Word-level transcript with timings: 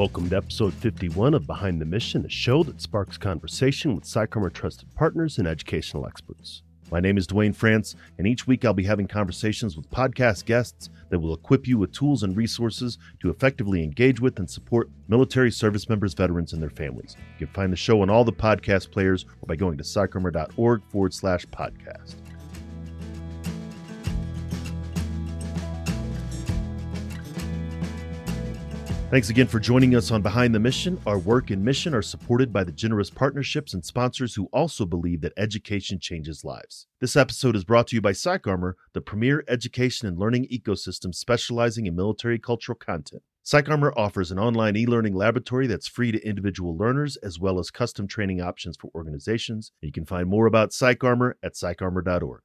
Welcome 0.00 0.30
to 0.30 0.36
episode 0.38 0.72
51 0.72 1.34
of 1.34 1.46
Behind 1.46 1.78
the 1.78 1.84
Mission, 1.84 2.24
a 2.24 2.28
show 2.30 2.62
that 2.62 2.80
sparks 2.80 3.18
conversation 3.18 3.94
with 3.94 4.04
PsychArmor 4.04 4.50
trusted 4.50 4.88
partners 4.94 5.36
and 5.36 5.46
educational 5.46 6.06
experts. 6.06 6.62
My 6.90 7.00
name 7.00 7.18
is 7.18 7.26
Duane 7.26 7.52
France, 7.52 7.96
and 8.16 8.26
each 8.26 8.46
week 8.46 8.64
I'll 8.64 8.72
be 8.72 8.84
having 8.84 9.06
conversations 9.06 9.76
with 9.76 9.90
podcast 9.90 10.46
guests 10.46 10.88
that 11.10 11.18
will 11.18 11.34
equip 11.34 11.68
you 11.68 11.76
with 11.76 11.92
tools 11.92 12.22
and 12.22 12.34
resources 12.34 12.96
to 13.20 13.28
effectively 13.28 13.84
engage 13.84 14.22
with 14.22 14.38
and 14.38 14.48
support 14.48 14.88
military 15.06 15.50
service 15.50 15.86
members, 15.86 16.14
veterans, 16.14 16.54
and 16.54 16.62
their 16.62 16.70
families. 16.70 17.14
You 17.38 17.46
can 17.46 17.54
find 17.54 17.70
the 17.70 17.76
show 17.76 18.00
on 18.00 18.08
all 18.08 18.24
the 18.24 18.32
podcast 18.32 18.90
players 18.90 19.26
or 19.42 19.48
by 19.48 19.56
going 19.56 19.76
to 19.76 19.84
psycharmor.org 19.84 20.80
forward 20.90 21.12
slash 21.12 21.44
podcast. 21.48 22.14
Thanks 29.10 29.28
again 29.28 29.48
for 29.48 29.58
joining 29.58 29.96
us 29.96 30.12
on 30.12 30.22
Behind 30.22 30.54
the 30.54 30.60
Mission. 30.60 30.96
Our 31.04 31.18
work 31.18 31.50
and 31.50 31.64
mission 31.64 31.96
are 31.96 32.00
supported 32.00 32.52
by 32.52 32.62
the 32.62 32.70
generous 32.70 33.10
partnerships 33.10 33.74
and 33.74 33.84
sponsors 33.84 34.36
who 34.36 34.48
also 34.52 34.86
believe 34.86 35.20
that 35.22 35.32
education 35.36 35.98
changes 35.98 36.44
lives. 36.44 36.86
This 37.00 37.16
episode 37.16 37.56
is 37.56 37.64
brought 37.64 37.88
to 37.88 37.96
you 37.96 38.00
by 38.00 38.12
PsychArmor, 38.12 38.74
the 38.92 39.00
premier 39.00 39.42
education 39.48 40.06
and 40.06 40.16
learning 40.16 40.46
ecosystem 40.46 41.12
specializing 41.12 41.86
in 41.86 41.96
military 41.96 42.38
cultural 42.38 42.78
content. 42.78 43.24
PsychArmor 43.44 43.92
offers 43.96 44.30
an 44.30 44.38
online 44.38 44.76
e 44.76 44.86
learning 44.86 45.16
laboratory 45.16 45.66
that's 45.66 45.88
free 45.88 46.12
to 46.12 46.24
individual 46.24 46.76
learners 46.76 47.16
as 47.16 47.36
well 47.36 47.58
as 47.58 47.72
custom 47.72 48.06
training 48.06 48.40
options 48.40 48.76
for 48.76 48.92
organizations. 48.94 49.72
You 49.80 49.90
can 49.90 50.06
find 50.06 50.28
more 50.28 50.46
about 50.46 50.70
PsychArmor 50.70 51.32
at 51.42 51.54
psycharmor.org. 51.54 52.42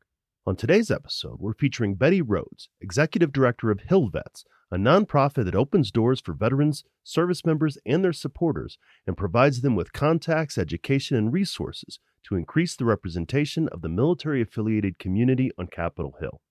On 0.47 0.55
today's 0.55 0.91
episode, 0.91 1.37
we're 1.39 1.55
featuring 1.55 1.95
Betty 1.95 2.21
Rhodes, 2.21 2.69
Executive 2.79 3.33
Director 3.33 3.71
of 3.71 3.79
HillVets 3.79 4.43
a 4.71 4.77
nonprofit 4.77 5.45
that 5.45 5.55
opens 5.55 5.91
doors 5.91 6.21
for 6.21 6.33
veterans, 6.33 6.83
service 7.03 7.45
members, 7.45 7.77
and 7.85 8.03
their 8.03 8.13
supporters 8.13 8.77
and 9.07 9.17
provides 9.17 9.61
them 9.61 9.75
with 9.75 9.93
contacts, 9.93 10.57
education, 10.57 11.17
and 11.17 11.31
resources 11.31 11.99
to 12.23 12.35
increase 12.35 12.75
the 12.75 12.85
representation 12.85 13.67
of 13.69 13.81
the 13.81 13.89
military 13.89 14.41
affiliated 14.41 14.99
community 14.99 15.49
on 15.57 15.67
Capitol 15.67 16.15
Hill. 16.19 16.41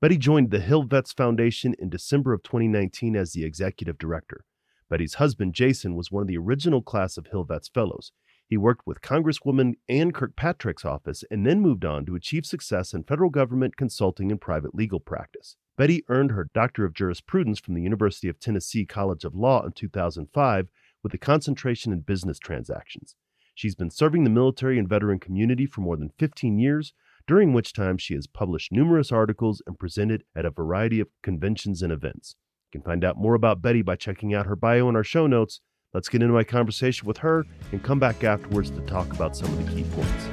Betty 0.00 0.16
joined 0.18 0.50
the 0.50 0.60
Hill 0.60 0.82
Vets 0.82 1.12
Foundation 1.12 1.74
in 1.78 1.88
December 1.88 2.32
of 2.32 2.42
2019 2.42 3.16
as 3.16 3.32
the 3.32 3.44
executive 3.44 3.98
director. 3.98 4.44
Betty's 4.88 5.14
husband, 5.14 5.54
Jason, 5.54 5.94
was 5.94 6.10
one 6.10 6.22
of 6.22 6.28
the 6.28 6.38
original 6.38 6.82
class 6.82 7.16
of 7.16 7.26
Hill 7.28 7.44
Vets 7.44 7.68
Fellows. 7.68 8.12
He 8.50 8.56
worked 8.56 8.84
with 8.84 9.00
Congresswoman 9.00 9.74
Ann 9.88 10.10
Kirkpatrick's 10.10 10.84
office 10.84 11.22
and 11.30 11.46
then 11.46 11.60
moved 11.60 11.84
on 11.84 12.04
to 12.06 12.16
achieve 12.16 12.44
success 12.44 12.92
in 12.92 13.04
federal 13.04 13.30
government 13.30 13.76
consulting 13.76 14.32
and 14.32 14.40
private 14.40 14.74
legal 14.74 14.98
practice. 14.98 15.54
Betty 15.78 16.02
earned 16.08 16.32
her 16.32 16.50
Doctor 16.52 16.84
of 16.84 16.92
Jurisprudence 16.92 17.60
from 17.60 17.74
the 17.74 17.82
University 17.82 18.28
of 18.28 18.40
Tennessee 18.40 18.84
College 18.84 19.24
of 19.24 19.36
Law 19.36 19.64
in 19.64 19.70
2005 19.70 20.68
with 21.00 21.14
a 21.14 21.18
concentration 21.18 21.92
in 21.92 22.00
business 22.00 22.40
transactions. 22.40 23.14
She's 23.54 23.76
been 23.76 23.88
serving 23.88 24.24
the 24.24 24.30
military 24.30 24.80
and 24.80 24.88
veteran 24.88 25.20
community 25.20 25.64
for 25.64 25.82
more 25.82 25.96
than 25.96 26.10
15 26.18 26.58
years, 26.58 26.92
during 27.28 27.52
which 27.52 27.72
time 27.72 27.98
she 27.98 28.14
has 28.14 28.26
published 28.26 28.72
numerous 28.72 29.12
articles 29.12 29.62
and 29.64 29.78
presented 29.78 30.24
at 30.34 30.44
a 30.44 30.50
variety 30.50 30.98
of 30.98 31.06
conventions 31.22 31.82
and 31.82 31.92
events. 31.92 32.34
You 32.72 32.80
can 32.80 32.84
find 32.84 33.04
out 33.04 33.16
more 33.16 33.34
about 33.34 33.62
Betty 33.62 33.82
by 33.82 33.94
checking 33.94 34.34
out 34.34 34.46
her 34.46 34.56
bio 34.56 34.88
in 34.88 34.96
our 34.96 35.04
show 35.04 35.28
notes. 35.28 35.60
Let's 35.92 36.08
get 36.08 36.22
into 36.22 36.32
my 36.32 36.44
conversation 36.44 37.08
with 37.08 37.18
her 37.18 37.44
and 37.72 37.82
come 37.82 37.98
back 37.98 38.22
afterwards 38.22 38.70
to 38.70 38.80
talk 38.82 39.12
about 39.12 39.36
some 39.36 39.52
of 39.52 39.66
the 39.66 39.72
key 39.74 39.82
points. 39.90 40.28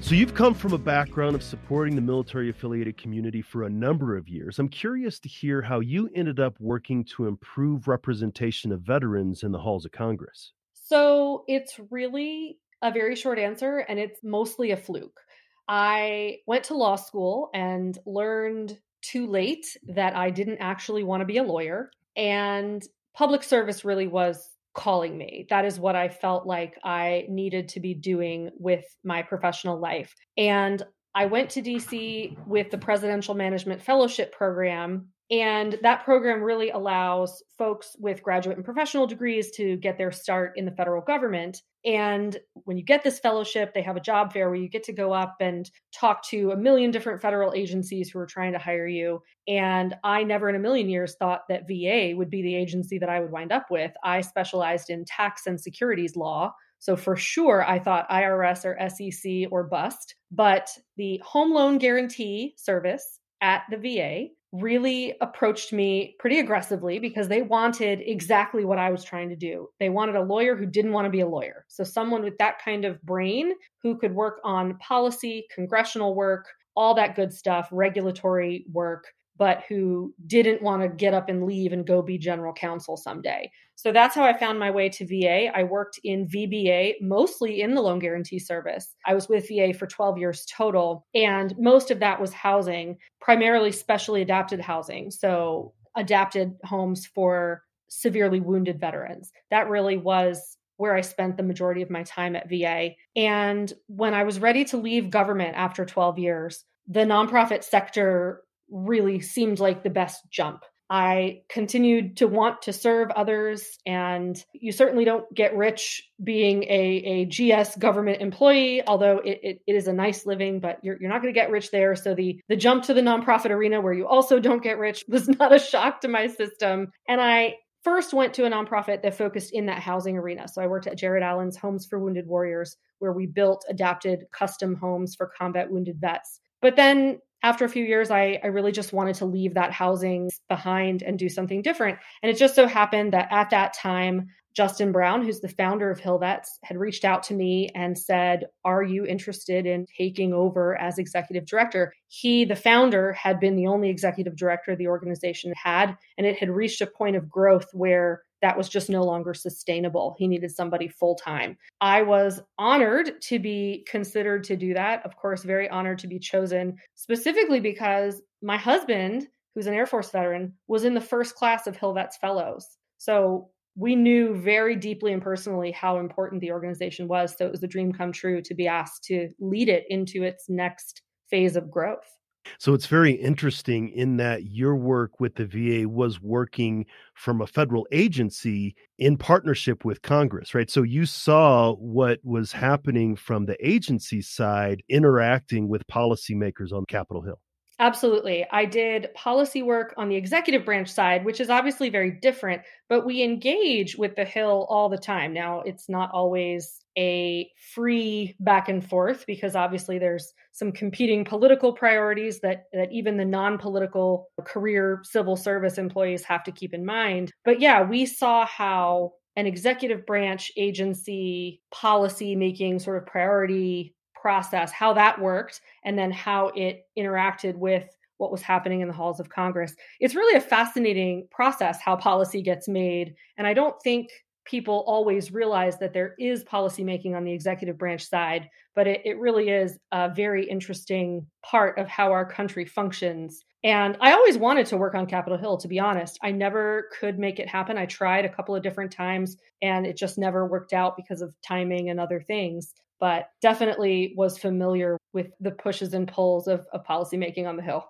So, 0.00 0.14
you've 0.14 0.34
come 0.34 0.54
from 0.54 0.72
a 0.72 0.78
background 0.78 1.34
of 1.34 1.42
supporting 1.42 1.94
the 1.94 2.00
military 2.00 2.48
affiliated 2.48 2.96
community 2.96 3.42
for 3.42 3.64
a 3.64 3.70
number 3.70 4.16
of 4.16 4.28
years. 4.28 4.58
I'm 4.58 4.68
curious 4.68 5.18
to 5.20 5.28
hear 5.28 5.60
how 5.60 5.80
you 5.80 6.08
ended 6.14 6.40
up 6.40 6.54
working 6.58 7.04
to 7.16 7.26
improve 7.26 7.86
representation 7.86 8.72
of 8.72 8.80
veterans 8.80 9.42
in 9.42 9.52
the 9.52 9.58
halls 9.58 9.84
of 9.84 9.92
Congress. 9.92 10.52
So, 10.72 11.44
it's 11.48 11.78
really 11.90 12.58
a 12.80 12.90
very 12.90 13.16
short 13.16 13.38
answer, 13.38 13.78
and 13.78 13.98
it's 13.98 14.20
mostly 14.22 14.70
a 14.70 14.76
fluke. 14.76 15.20
I 15.68 16.38
went 16.46 16.64
to 16.64 16.76
law 16.76 16.96
school 16.96 17.50
and 17.54 17.98
learned 18.06 18.78
too 19.02 19.26
late 19.26 19.66
that 19.88 20.16
I 20.16 20.30
didn't 20.30 20.58
actually 20.58 21.02
want 21.02 21.20
to 21.20 21.26
be 21.26 21.38
a 21.38 21.42
lawyer. 21.42 21.90
And 22.16 22.82
public 23.14 23.42
service 23.42 23.84
really 23.84 24.06
was 24.06 24.50
calling 24.74 25.16
me. 25.16 25.46
That 25.50 25.64
is 25.64 25.78
what 25.78 25.94
I 25.96 26.08
felt 26.08 26.46
like 26.46 26.78
I 26.82 27.26
needed 27.28 27.68
to 27.70 27.80
be 27.80 27.94
doing 27.94 28.50
with 28.58 28.84
my 29.04 29.22
professional 29.22 29.78
life. 29.78 30.14
And 30.36 30.82
I 31.14 31.26
went 31.26 31.50
to 31.50 31.62
DC 31.62 32.36
with 32.46 32.70
the 32.70 32.78
Presidential 32.78 33.34
Management 33.34 33.80
Fellowship 33.80 34.32
Program 34.32 35.08
and 35.30 35.78
that 35.82 36.04
program 36.04 36.42
really 36.42 36.70
allows 36.70 37.42
folks 37.56 37.96
with 37.98 38.22
graduate 38.22 38.56
and 38.56 38.64
professional 38.64 39.06
degrees 39.06 39.50
to 39.52 39.76
get 39.76 39.96
their 39.96 40.12
start 40.12 40.52
in 40.56 40.66
the 40.66 40.70
federal 40.70 41.00
government. 41.00 41.62
And 41.84 42.36
when 42.64 42.76
you 42.76 42.84
get 42.84 43.02
this 43.02 43.20
fellowship, 43.20 43.72
they 43.72 43.82
have 43.82 43.96
a 43.96 44.00
job 44.00 44.32
fair 44.32 44.48
where 44.48 44.58
you 44.58 44.68
get 44.68 44.84
to 44.84 44.92
go 44.92 45.12
up 45.12 45.36
and 45.40 45.70
talk 45.94 46.22
to 46.28 46.50
a 46.50 46.56
million 46.56 46.90
different 46.90 47.22
federal 47.22 47.54
agencies 47.54 48.10
who 48.10 48.18
are 48.18 48.26
trying 48.26 48.52
to 48.52 48.58
hire 48.58 48.86
you. 48.86 49.22
And 49.48 49.94
I 50.04 50.24
never 50.24 50.48
in 50.48 50.56
a 50.56 50.60
million 50.60 50.88
years 50.88 51.16
thought 51.18 51.42
that 51.48 51.68
VA 51.68 52.16
would 52.16 52.30
be 52.30 52.42
the 52.42 52.54
agency 52.54 52.98
that 52.98 53.08
I 53.08 53.20
would 53.20 53.32
wind 53.32 53.52
up 53.52 53.70
with. 53.70 53.92
I 54.02 54.20
specialized 54.20 54.90
in 54.90 55.04
tax 55.06 55.46
and 55.46 55.60
securities 55.60 56.16
law. 56.16 56.52
So 56.80 56.96
for 56.96 57.16
sure, 57.16 57.64
I 57.66 57.78
thought 57.78 58.10
IRS 58.10 58.66
or 58.66 58.78
SEC 58.90 59.50
or 59.50 59.64
bust. 59.64 60.16
But 60.30 60.68
the 60.98 61.18
Home 61.24 61.52
Loan 61.52 61.78
Guarantee 61.78 62.54
Service 62.58 63.20
at 63.40 63.62
the 63.70 63.78
VA 63.78 64.28
really 64.54 65.14
approached 65.20 65.72
me 65.72 66.14
pretty 66.18 66.38
aggressively 66.38 66.98
because 66.98 67.26
they 67.26 67.42
wanted 67.42 68.00
exactly 68.04 68.64
what 68.64 68.78
I 68.78 68.90
was 68.90 69.02
trying 69.02 69.28
to 69.30 69.36
do. 69.36 69.68
They 69.80 69.88
wanted 69.88 70.14
a 70.14 70.22
lawyer 70.22 70.56
who 70.56 70.66
didn't 70.66 70.92
want 70.92 71.06
to 71.06 71.10
be 71.10 71.20
a 71.20 71.26
lawyer. 71.26 71.64
So, 71.68 71.82
someone 71.82 72.22
with 72.22 72.38
that 72.38 72.62
kind 72.64 72.84
of 72.84 73.02
brain 73.02 73.52
who 73.82 73.98
could 73.98 74.14
work 74.14 74.40
on 74.44 74.78
policy, 74.78 75.46
congressional 75.52 76.14
work, 76.14 76.46
all 76.76 76.94
that 76.94 77.16
good 77.16 77.32
stuff, 77.32 77.68
regulatory 77.72 78.64
work, 78.70 79.04
but 79.36 79.62
who 79.68 80.14
didn't 80.26 80.62
want 80.62 80.82
to 80.82 80.88
get 80.88 81.14
up 81.14 81.28
and 81.28 81.44
leave 81.44 81.72
and 81.72 81.86
go 81.86 82.02
be 82.02 82.18
general 82.18 82.52
counsel 82.52 82.96
someday. 82.96 83.50
So 83.76 83.92
that's 83.92 84.14
how 84.14 84.24
I 84.24 84.38
found 84.38 84.58
my 84.58 84.70
way 84.70 84.88
to 84.88 85.06
VA. 85.06 85.48
I 85.54 85.64
worked 85.64 85.98
in 86.04 86.28
VBA, 86.28 86.94
mostly 87.00 87.60
in 87.60 87.74
the 87.74 87.82
loan 87.82 87.98
guarantee 87.98 88.38
service. 88.38 88.94
I 89.04 89.14
was 89.14 89.28
with 89.28 89.48
VA 89.48 89.74
for 89.74 89.86
12 89.86 90.18
years 90.18 90.46
total, 90.46 91.06
and 91.14 91.54
most 91.58 91.90
of 91.90 91.98
that 92.00 92.20
was 92.20 92.32
housing, 92.32 92.98
primarily 93.20 93.72
specially 93.72 94.22
adapted 94.22 94.60
housing. 94.60 95.10
So 95.10 95.72
adapted 95.96 96.54
homes 96.64 97.06
for 97.06 97.62
severely 97.88 98.40
wounded 98.40 98.80
veterans. 98.80 99.32
That 99.50 99.68
really 99.68 99.96
was 99.96 100.56
where 100.76 100.94
I 100.94 101.00
spent 101.02 101.36
the 101.36 101.42
majority 101.42 101.82
of 101.82 101.90
my 101.90 102.02
time 102.02 102.34
at 102.34 102.48
VA. 102.48 102.90
And 103.14 103.72
when 103.86 104.14
I 104.14 104.24
was 104.24 104.40
ready 104.40 104.64
to 104.66 104.76
leave 104.76 105.10
government 105.10 105.56
after 105.56 105.84
12 105.84 106.18
years, 106.18 106.64
the 106.88 107.00
nonprofit 107.00 107.62
sector 107.62 108.42
really 108.70 109.20
seemed 109.20 109.60
like 109.60 109.82
the 109.82 109.90
best 109.90 110.20
jump. 110.30 110.64
I 110.90 111.40
continued 111.48 112.18
to 112.18 112.28
want 112.28 112.62
to 112.62 112.72
serve 112.72 113.10
others, 113.10 113.78
and 113.86 114.42
you 114.52 114.70
certainly 114.70 115.04
don't 115.04 115.24
get 115.34 115.56
rich 115.56 116.02
being 116.22 116.62
a, 116.64 116.68
a 116.68 117.24
GS 117.24 117.76
government 117.76 118.20
employee, 118.20 118.86
although 118.86 119.18
it, 119.18 119.40
it, 119.42 119.58
it 119.66 119.74
is 119.74 119.88
a 119.88 119.94
nice 119.94 120.26
living, 120.26 120.60
but 120.60 120.78
you're, 120.82 120.98
you're 121.00 121.10
not 121.10 121.22
going 121.22 121.32
to 121.32 121.40
get 121.40 121.50
rich 121.50 121.70
there. 121.70 121.96
So 121.96 122.14
the, 122.14 122.38
the 122.48 122.56
jump 122.56 122.84
to 122.84 122.94
the 122.94 123.00
nonprofit 123.00 123.50
arena 123.50 123.80
where 123.80 123.94
you 123.94 124.06
also 124.06 124.38
don't 124.38 124.62
get 124.62 124.78
rich 124.78 125.04
was 125.08 125.26
not 125.26 125.54
a 125.54 125.58
shock 125.58 126.02
to 126.02 126.08
my 126.08 126.26
system. 126.26 126.92
And 127.08 127.20
I 127.20 127.54
first 127.82 128.12
went 128.12 128.34
to 128.34 128.44
a 128.44 128.50
nonprofit 128.50 129.02
that 129.02 129.16
focused 129.16 129.52
in 129.54 129.66
that 129.66 129.80
housing 129.80 130.18
arena. 130.18 130.48
So 130.48 130.60
I 130.62 130.66
worked 130.66 130.86
at 130.86 130.98
Jared 130.98 131.22
Allen's 131.22 131.56
Homes 131.56 131.86
for 131.86 131.98
Wounded 131.98 132.26
Warriors, 132.26 132.76
where 132.98 133.12
we 133.12 133.26
built 133.26 133.64
adapted 133.70 134.24
custom 134.32 134.74
homes 134.74 135.14
for 135.14 135.30
combat 135.36 135.70
wounded 135.70 135.96
vets. 135.98 136.40
But 136.60 136.76
then 136.76 137.18
after 137.44 137.66
a 137.66 137.68
few 137.68 137.84
years, 137.84 138.10
I, 138.10 138.40
I 138.42 138.46
really 138.46 138.72
just 138.72 138.94
wanted 138.94 139.16
to 139.16 139.26
leave 139.26 139.54
that 139.54 139.70
housing 139.70 140.30
behind 140.48 141.02
and 141.02 141.18
do 141.18 141.28
something 141.28 141.60
different. 141.60 141.98
And 142.22 142.30
it 142.30 142.38
just 142.38 142.54
so 142.54 142.66
happened 142.66 143.12
that 143.12 143.28
at 143.30 143.50
that 143.50 143.74
time, 143.74 144.28
Justin 144.56 144.92
Brown, 144.92 145.22
who's 145.22 145.40
the 145.40 145.48
founder 145.48 145.90
of 145.90 146.00
HillVets, 146.00 146.46
had 146.62 146.78
reached 146.78 147.04
out 147.04 147.24
to 147.24 147.34
me 147.34 147.68
and 147.74 147.98
said, 147.98 148.46
Are 148.64 148.82
you 148.82 149.04
interested 149.04 149.66
in 149.66 149.84
taking 149.98 150.32
over 150.32 150.80
as 150.80 150.96
executive 150.96 151.44
director? 151.44 151.92
He, 152.08 152.46
the 152.46 152.56
founder, 152.56 153.12
had 153.12 153.40
been 153.40 153.56
the 153.56 153.66
only 153.66 153.90
executive 153.90 154.36
director 154.36 154.74
the 154.74 154.86
organization 154.86 155.52
had, 155.62 155.96
and 156.16 156.26
it 156.26 156.38
had 156.38 156.48
reached 156.48 156.80
a 156.80 156.86
point 156.86 157.16
of 157.16 157.28
growth 157.28 157.66
where 157.72 158.22
that 158.44 158.58
was 158.58 158.68
just 158.68 158.90
no 158.90 159.02
longer 159.02 159.32
sustainable. 159.32 160.14
He 160.18 160.28
needed 160.28 160.50
somebody 160.50 160.86
full 160.86 161.14
time. 161.14 161.56
I 161.80 162.02
was 162.02 162.42
honored 162.58 163.22
to 163.22 163.38
be 163.38 163.86
considered 163.88 164.44
to 164.44 164.54
do 164.54 164.74
that. 164.74 165.02
Of 165.06 165.16
course, 165.16 165.44
very 165.44 165.66
honored 165.66 165.98
to 166.00 166.06
be 166.06 166.18
chosen 166.18 166.76
specifically 166.94 167.58
because 167.58 168.20
my 168.42 168.58
husband, 168.58 169.28
who's 169.54 169.66
an 169.66 169.72
Air 169.72 169.86
Force 169.86 170.10
veteran, 170.10 170.52
was 170.68 170.84
in 170.84 170.92
the 170.92 171.00
first 171.00 171.36
class 171.36 171.66
of 171.66 171.78
HillVets 171.78 172.16
Fellows. 172.20 172.68
So 172.98 173.48
we 173.76 173.96
knew 173.96 174.34
very 174.34 174.76
deeply 174.76 175.14
and 175.14 175.22
personally 175.22 175.72
how 175.72 175.98
important 175.98 176.42
the 176.42 176.52
organization 176.52 177.08
was. 177.08 177.34
So 177.38 177.46
it 177.46 177.50
was 177.52 177.62
a 177.62 177.66
dream 177.66 177.94
come 177.94 178.12
true 178.12 178.42
to 178.42 178.54
be 178.54 178.68
asked 178.68 179.04
to 179.04 179.30
lead 179.40 179.70
it 179.70 179.84
into 179.88 180.22
its 180.22 180.50
next 180.50 181.00
phase 181.30 181.56
of 181.56 181.70
growth. 181.70 182.13
So 182.58 182.74
it's 182.74 182.86
very 182.86 183.12
interesting 183.12 183.88
in 183.90 184.16
that 184.18 184.44
your 184.46 184.76
work 184.76 185.20
with 185.20 185.34
the 185.36 185.46
VA 185.46 185.88
was 185.88 186.20
working 186.20 186.86
from 187.14 187.40
a 187.40 187.46
federal 187.46 187.86
agency 187.92 188.74
in 188.98 189.16
partnership 189.16 189.84
with 189.84 190.02
Congress, 190.02 190.54
right? 190.54 190.70
So 190.70 190.82
you 190.82 191.06
saw 191.06 191.74
what 191.74 192.20
was 192.22 192.52
happening 192.52 193.16
from 193.16 193.46
the 193.46 193.56
agency 193.66 194.22
side 194.22 194.82
interacting 194.88 195.68
with 195.68 195.86
policymakers 195.86 196.72
on 196.72 196.84
Capitol 196.86 197.22
Hill. 197.22 197.40
Absolutely. 197.80 198.46
I 198.52 198.66
did 198.66 199.08
policy 199.14 199.60
work 199.60 199.94
on 199.96 200.08
the 200.08 200.14
executive 200.14 200.64
branch 200.64 200.88
side, 200.88 201.24
which 201.24 201.40
is 201.40 201.50
obviously 201.50 201.90
very 201.90 202.12
different, 202.12 202.62
but 202.88 203.04
we 203.04 203.20
engage 203.22 203.96
with 203.96 204.14
the 204.14 204.24
Hill 204.24 204.66
all 204.70 204.88
the 204.88 204.96
time. 204.96 205.32
Now, 205.32 205.60
it's 205.62 205.88
not 205.88 206.10
always 206.12 206.80
a 206.96 207.50
free 207.74 208.36
back 208.38 208.68
and 208.68 208.88
forth 208.88 209.24
because 209.26 209.56
obviously 209.56 209.98
there's 209.98 210.32
some 210.52 210.70
competing 210.70 211.24
political 211.24 211.72
priorities 211.72 212.38
that 212.40 212.66
that 212.72 212.92
even 212.92 213.16
the 213.16 213.24
non-political 213.24 214.28
career 214.44 215.00
civil 215.02 215.34
service 215.34 215.76
employees 215.76 216.22
have 216.22 216.44
to 216.44 216.52
keep 216.52 216.72
in 216.74 216.86
mind. 216.86 217.32
But 217.44 217.60
yeah, 217.60 217.82
we 217.82 218.06
saw 218.06 218.46
how 218.46 219.14
an 219.34 219.46
executive 219.46 220.06
branch 220.06 220.52
agency 220.56 221.60
policy 221.72 222.36
making 222.36 222.78
sort 222.78 222.98
of 222.98 223.06
priority 223.06 223.93
process, 224.24 224.72
how 224.72 224.94
that 224.94 225.20
worked, 225.20 225.60
and 225.84 225.98
then 225.98 226.10
how 226.10 226.50
it 226.56 226.86
interacted 226.98 227.56
with 227.56 227.84
what 228.16 228.32
was 228.32 228.40
happening 228.40 228.80
in 228.80 228.88
the 228.88 228.94
halls 228.94 229.20
of 229.20 229.28
Congress. 229.28 229.74
It's 230.00 230.14
really 230.14 230.34
a 230.34 230.40
fascinating 230.40 231.28
process 231.30 231.78
how 231.78 231.96
policy 231.96 232.40
gets 232.40 232.66
made. 232.66 233.14
And 233.36 233.46
I 233.46 233.52
don't 233.52 233.76
think 233.84 234.08
people 234.46 234.82
always 234.86 235.30
realize 235.30 235.78
that 235.78 235.92
there 235.92 236.14
is 236.18 236.42
policymaking 236.44 237.14
on 237.14 237.24
the 237.24 237.32
executive 237.32 237.76
branch 237.76 238.08
side, 238.08 238.48
but 238.74 238.86
it, 238.86 239.02
it, 239.04 239.18
really 239.18 239.50
is 239.50 239.78
a 239.92 240.08
very 240.08 240.48
interesting 240.48 241.26
part 241.44 241.78
of 241.78 241.86
how 241.86 242.10
our 242.10 242.24
country 242.24 242.64
functions. 242.64 243.44
And 243.62 243.98
I 244.00 244.12
always 244.12 244.38
wanted 244.38 244.66
to 244.68 244.78
work 244.78 244.94
on 244.94 245.04
Capitol 245.04 245.38
Hill, 245.38 245.58
to 245.58 245.68
be 245.68 245.78
honest. 245.78 246.18
I 246.22 246.30
never 246.30 246.88
could 246.98 247.18
make 247.18 247.38
it 247.38 247.48
happen. 247.48 247.76
I 247.76 247.84
tried 247.84 248.24
a 248.24 248.34
couple 248.34 248.56
of 248.56 248.62
different 248.62 248.90
times 248.90 249.36
and 249.60 249.86
it 249.86 249.98
just 249.98 250.16
never 250.16 250.46
worked 250.46 250.72
out 250.72 250.96
because 250.96 251.20
of 251.20 251.34
timing 251.46 251.90
and 251.90 252.00
other 252.00 252.22
things 252.22 252.72
but 253.00 253.28
definitely 253.42 254.14
was 254.16 254.38
familiar 254.38 254.96
with 255.12 255.28
the 255.40 255.50
pushes 255.50 255.94
and 255.94 256.08
pulls 256.08 256.46
of, 256.48 256.66
of 256.72 256.84
policymaking 256.84 257.46
on 257.46 257.56
the 257.56 257.62
Hill. 257.62 257.84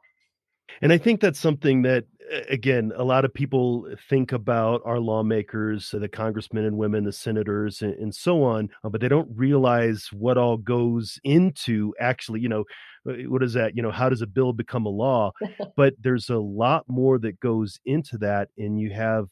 And 0.81 0.93
I 0.93 0.99
think 0.99 1.21
that's 1.21 1.39
something 1.39 1.83
that, 1.83 2.05
again, 2.49 2.93
a 2.97 3.05
lot 3.05 3.25
of 3.25 3.35
people 3.35 3.87
think 4.09 4.33
about 4.33 4.81
our 4.85 4.99
lawmakers, 4.99 5.91
the 5.91 6.09
congressmen 6.09 6.65
and 6.65 6.77
women, 6.77 7.05
the 7.05 7.13
senators, 7.13 7.83
and, 7.83 7.95
and 7.95 8.15
so 8.15 8.43
on, 8.43 8.71
uh, 8.83 8.89
but 8.89 9.01
they 9.01 9.09
don't 9.09 9.29
realize 9.35 10.09
what 10.13 10.39
all 10.39 10.57
goes 10.57 11.19
into 11.23 11.95
actually, 12.01 12.41
you 12.41 12.49
know, 12.49 12.65
uh, 13.09 13.15
what 13.29 13.43
is 13.43 13.53
that? 13.53 13.77
You 13.77 13.83
know, 13.83 13.91
how 13.91 14.09
does 14.09 14.23
a 14.23 14.27
bill 14.27 14.53
become 14.53 14.87
a 14.87 14.91
law? 14.91 15.33
but 15.77 15.95
there's 16.01 16.31
a 16.31 16.39
lot 16.39 16.85
more 16.89 17.19
that 17.19 17.41
goes 17.41 17.79
into 17.85 18.19
that. 18.19 18.49
And 18.57 18.81
you 18.81 18.91
have 18.91 19.27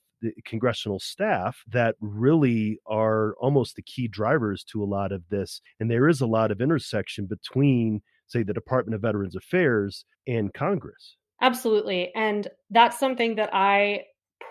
congressional 0.44 0.98
staff 0.98 1.62
that 1.69 1.96
really 2.00 2.78
are 2.86 3.34
almost 3.40 3.76
the 3.76 3.82
key 3.82 4.08
drivers 4.08 4.64
to 4.64 4.82
a 4.82 4.86
lot 4.86 5.12
of 5.12 5.22
this. 5.30 5.60
And 5.80 5.90
there 5.90 6.08
is 6.08 6.20
a 6.20 6.26
lot 6.26 6.50
of 6.50 6.60
intersection 6.60 7.26
between, 7.26 8.02
say, 8.26 8.42
the 8.42 8.54
Department 8.54 8.94
of 8.94 9.02
Veterans 9.02 9.36
Affairs 9.36 10.04
and 10.26 10.52
Congress. 10.52 11.16
Absolutely. 11.40 12.12
And 12.14 12.48
that's 12.70 12.98
something 12.98 13.34
that 13.34 13.50
I 13.52 14.02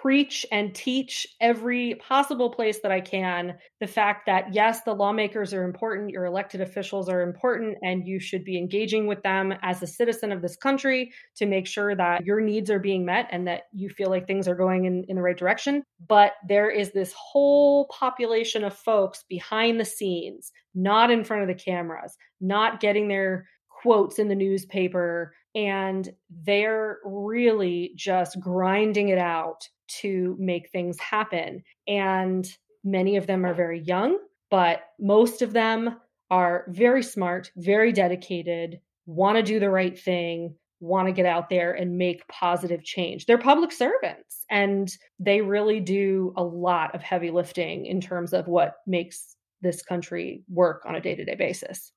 preach 0.02 0.46
and 0.52 0.74
teach 0.74 1.28
every 1.40 1.96
possible 1.96 2.50
place 2.50 2.80
that 2.82 2.92
I 2.92 3.02
can 3.02 3.56
the 3.80 3.88
fact 3.88 4.26
that 4.26 4.54
yes, 4.54 4.82
the 4.84 4.94
lawmakers 4.94 5.54
are 5.54 5.64
important, 5.64 6.12
your 6.12 6.26
elected 6.26 6.62
officials 6.62 7.10
are 7.10 7.22
important, 7.22 7.78
and 7.82 8.08
you 8.08 8.20
should 8.20 8.44
be 8.44 8.58
engaging 8.58 9.08
with 9.08 9.22
them 9.24 9.54
as 9.62 9.82
a 9.82 9.88
citizen 9.88 10.32
of 10.32 10.42
this 10.42 10.56
country 10.56 11.12
to 11.38 11.46
make 11.46 11.68
sure 11.68 11.96
that 11.96 12.26
your 12.26 12.42
needs 12.42 12.70
are 12.70 12.80
being 12.80 13.06
met 13.06 13.28
and 13.32 13.48
that 13.48 13.64
you 13.74 13.90
feel 13.90 14.10
like 14.10 14.28
things 14.28 14.48
are 14.48 14.56
going 14.56 14.86
in, 14.86 15.04
in 15.08 15.16
the 15.16 15.22
right 15.22 15.38
direction. 15.38 15.84
But 16.08 16.34
there 16.48 16.70
is 16.70 16.92
this 16.92 17.14
whole 17.18 17.88
population 17.88 18.64
of 18.64 18.76
folks 18.76 19.24
behind 19.28 19.80
the 19.80 19.86
scenes, 19.86 20.52
not 20.76 21.12
in 21.12 21.24
front 21.24 21.42
of 21.44 21.48
the 21.48 21.64
cameras, 21.64 22.16
not 22.40 22.80
getting 22.80 23.08
their 23.08 23.48
quotes 23.70 24.20
in 24.20 24.28
the 24.28 24.36
newspaper 24.36 25.34
and 25.56 26.10
they're 26.44 27.00
really 27.04 27.92
just 27.96 28.40
grinding 28.40 29.10
it 29.10 29.18
out 29.18 29.68
to 30.00 30.36
make 30.40 30.70
things 30.70 31.00
happen. 31.00 31.64
And 31.88 32.48
many 32.84 33.18
of 33.18 33.28
them 33.28 33.46
are 33.46 33.54
very 33.54 33.82
young, 33.82 34.18
but 34.50 34.82
most 35.00 35.42
of 35.42 35.54
them 35.54 36.00
are 36.30 36.66
very 36.70 37.04
smart, 37.04 37.52
very 37.58 37.92
dedicated, 37.92 38.80
want 39.06 39.38
to 39.38 39.44
do 39.44 39.60
the 39.60 39.70
right 39.70 40.00
thing, 40.00 40.56
want 40.80 41.08
to 41.08 41.14
get 41.14 41.26
out 41.26 41.50
there 41.50 41.74
and 41.74 41.98
make 41.98 42.28
positive 42.28 42.84
change. 42.84 43.26
They're 43.26 43.38
public 43.38 43.72
servants 43.72 44.46
and 44.50 44.92
they 45.20 45.42
really 45.42 45.80
do 45.80 46.34
a 46.36 46.44
lot 46.44 46.96
of 46.96 47.02
heavy 47.02 47.30
lifting 47.30 47.86
in 47.86 48.02
terms 48.02 48.34
of 48.34 48.48
what 48.48 48.76
makes 48.88 49.36
this 49.62 49.84
country 49.84 50.44
work 50.50 50.84
on 50.88 50.96
a 50.96 51.02
day 51.02 51.16
to 51.16 51.24
day 51.24 51.36
basis. 51.36 51.92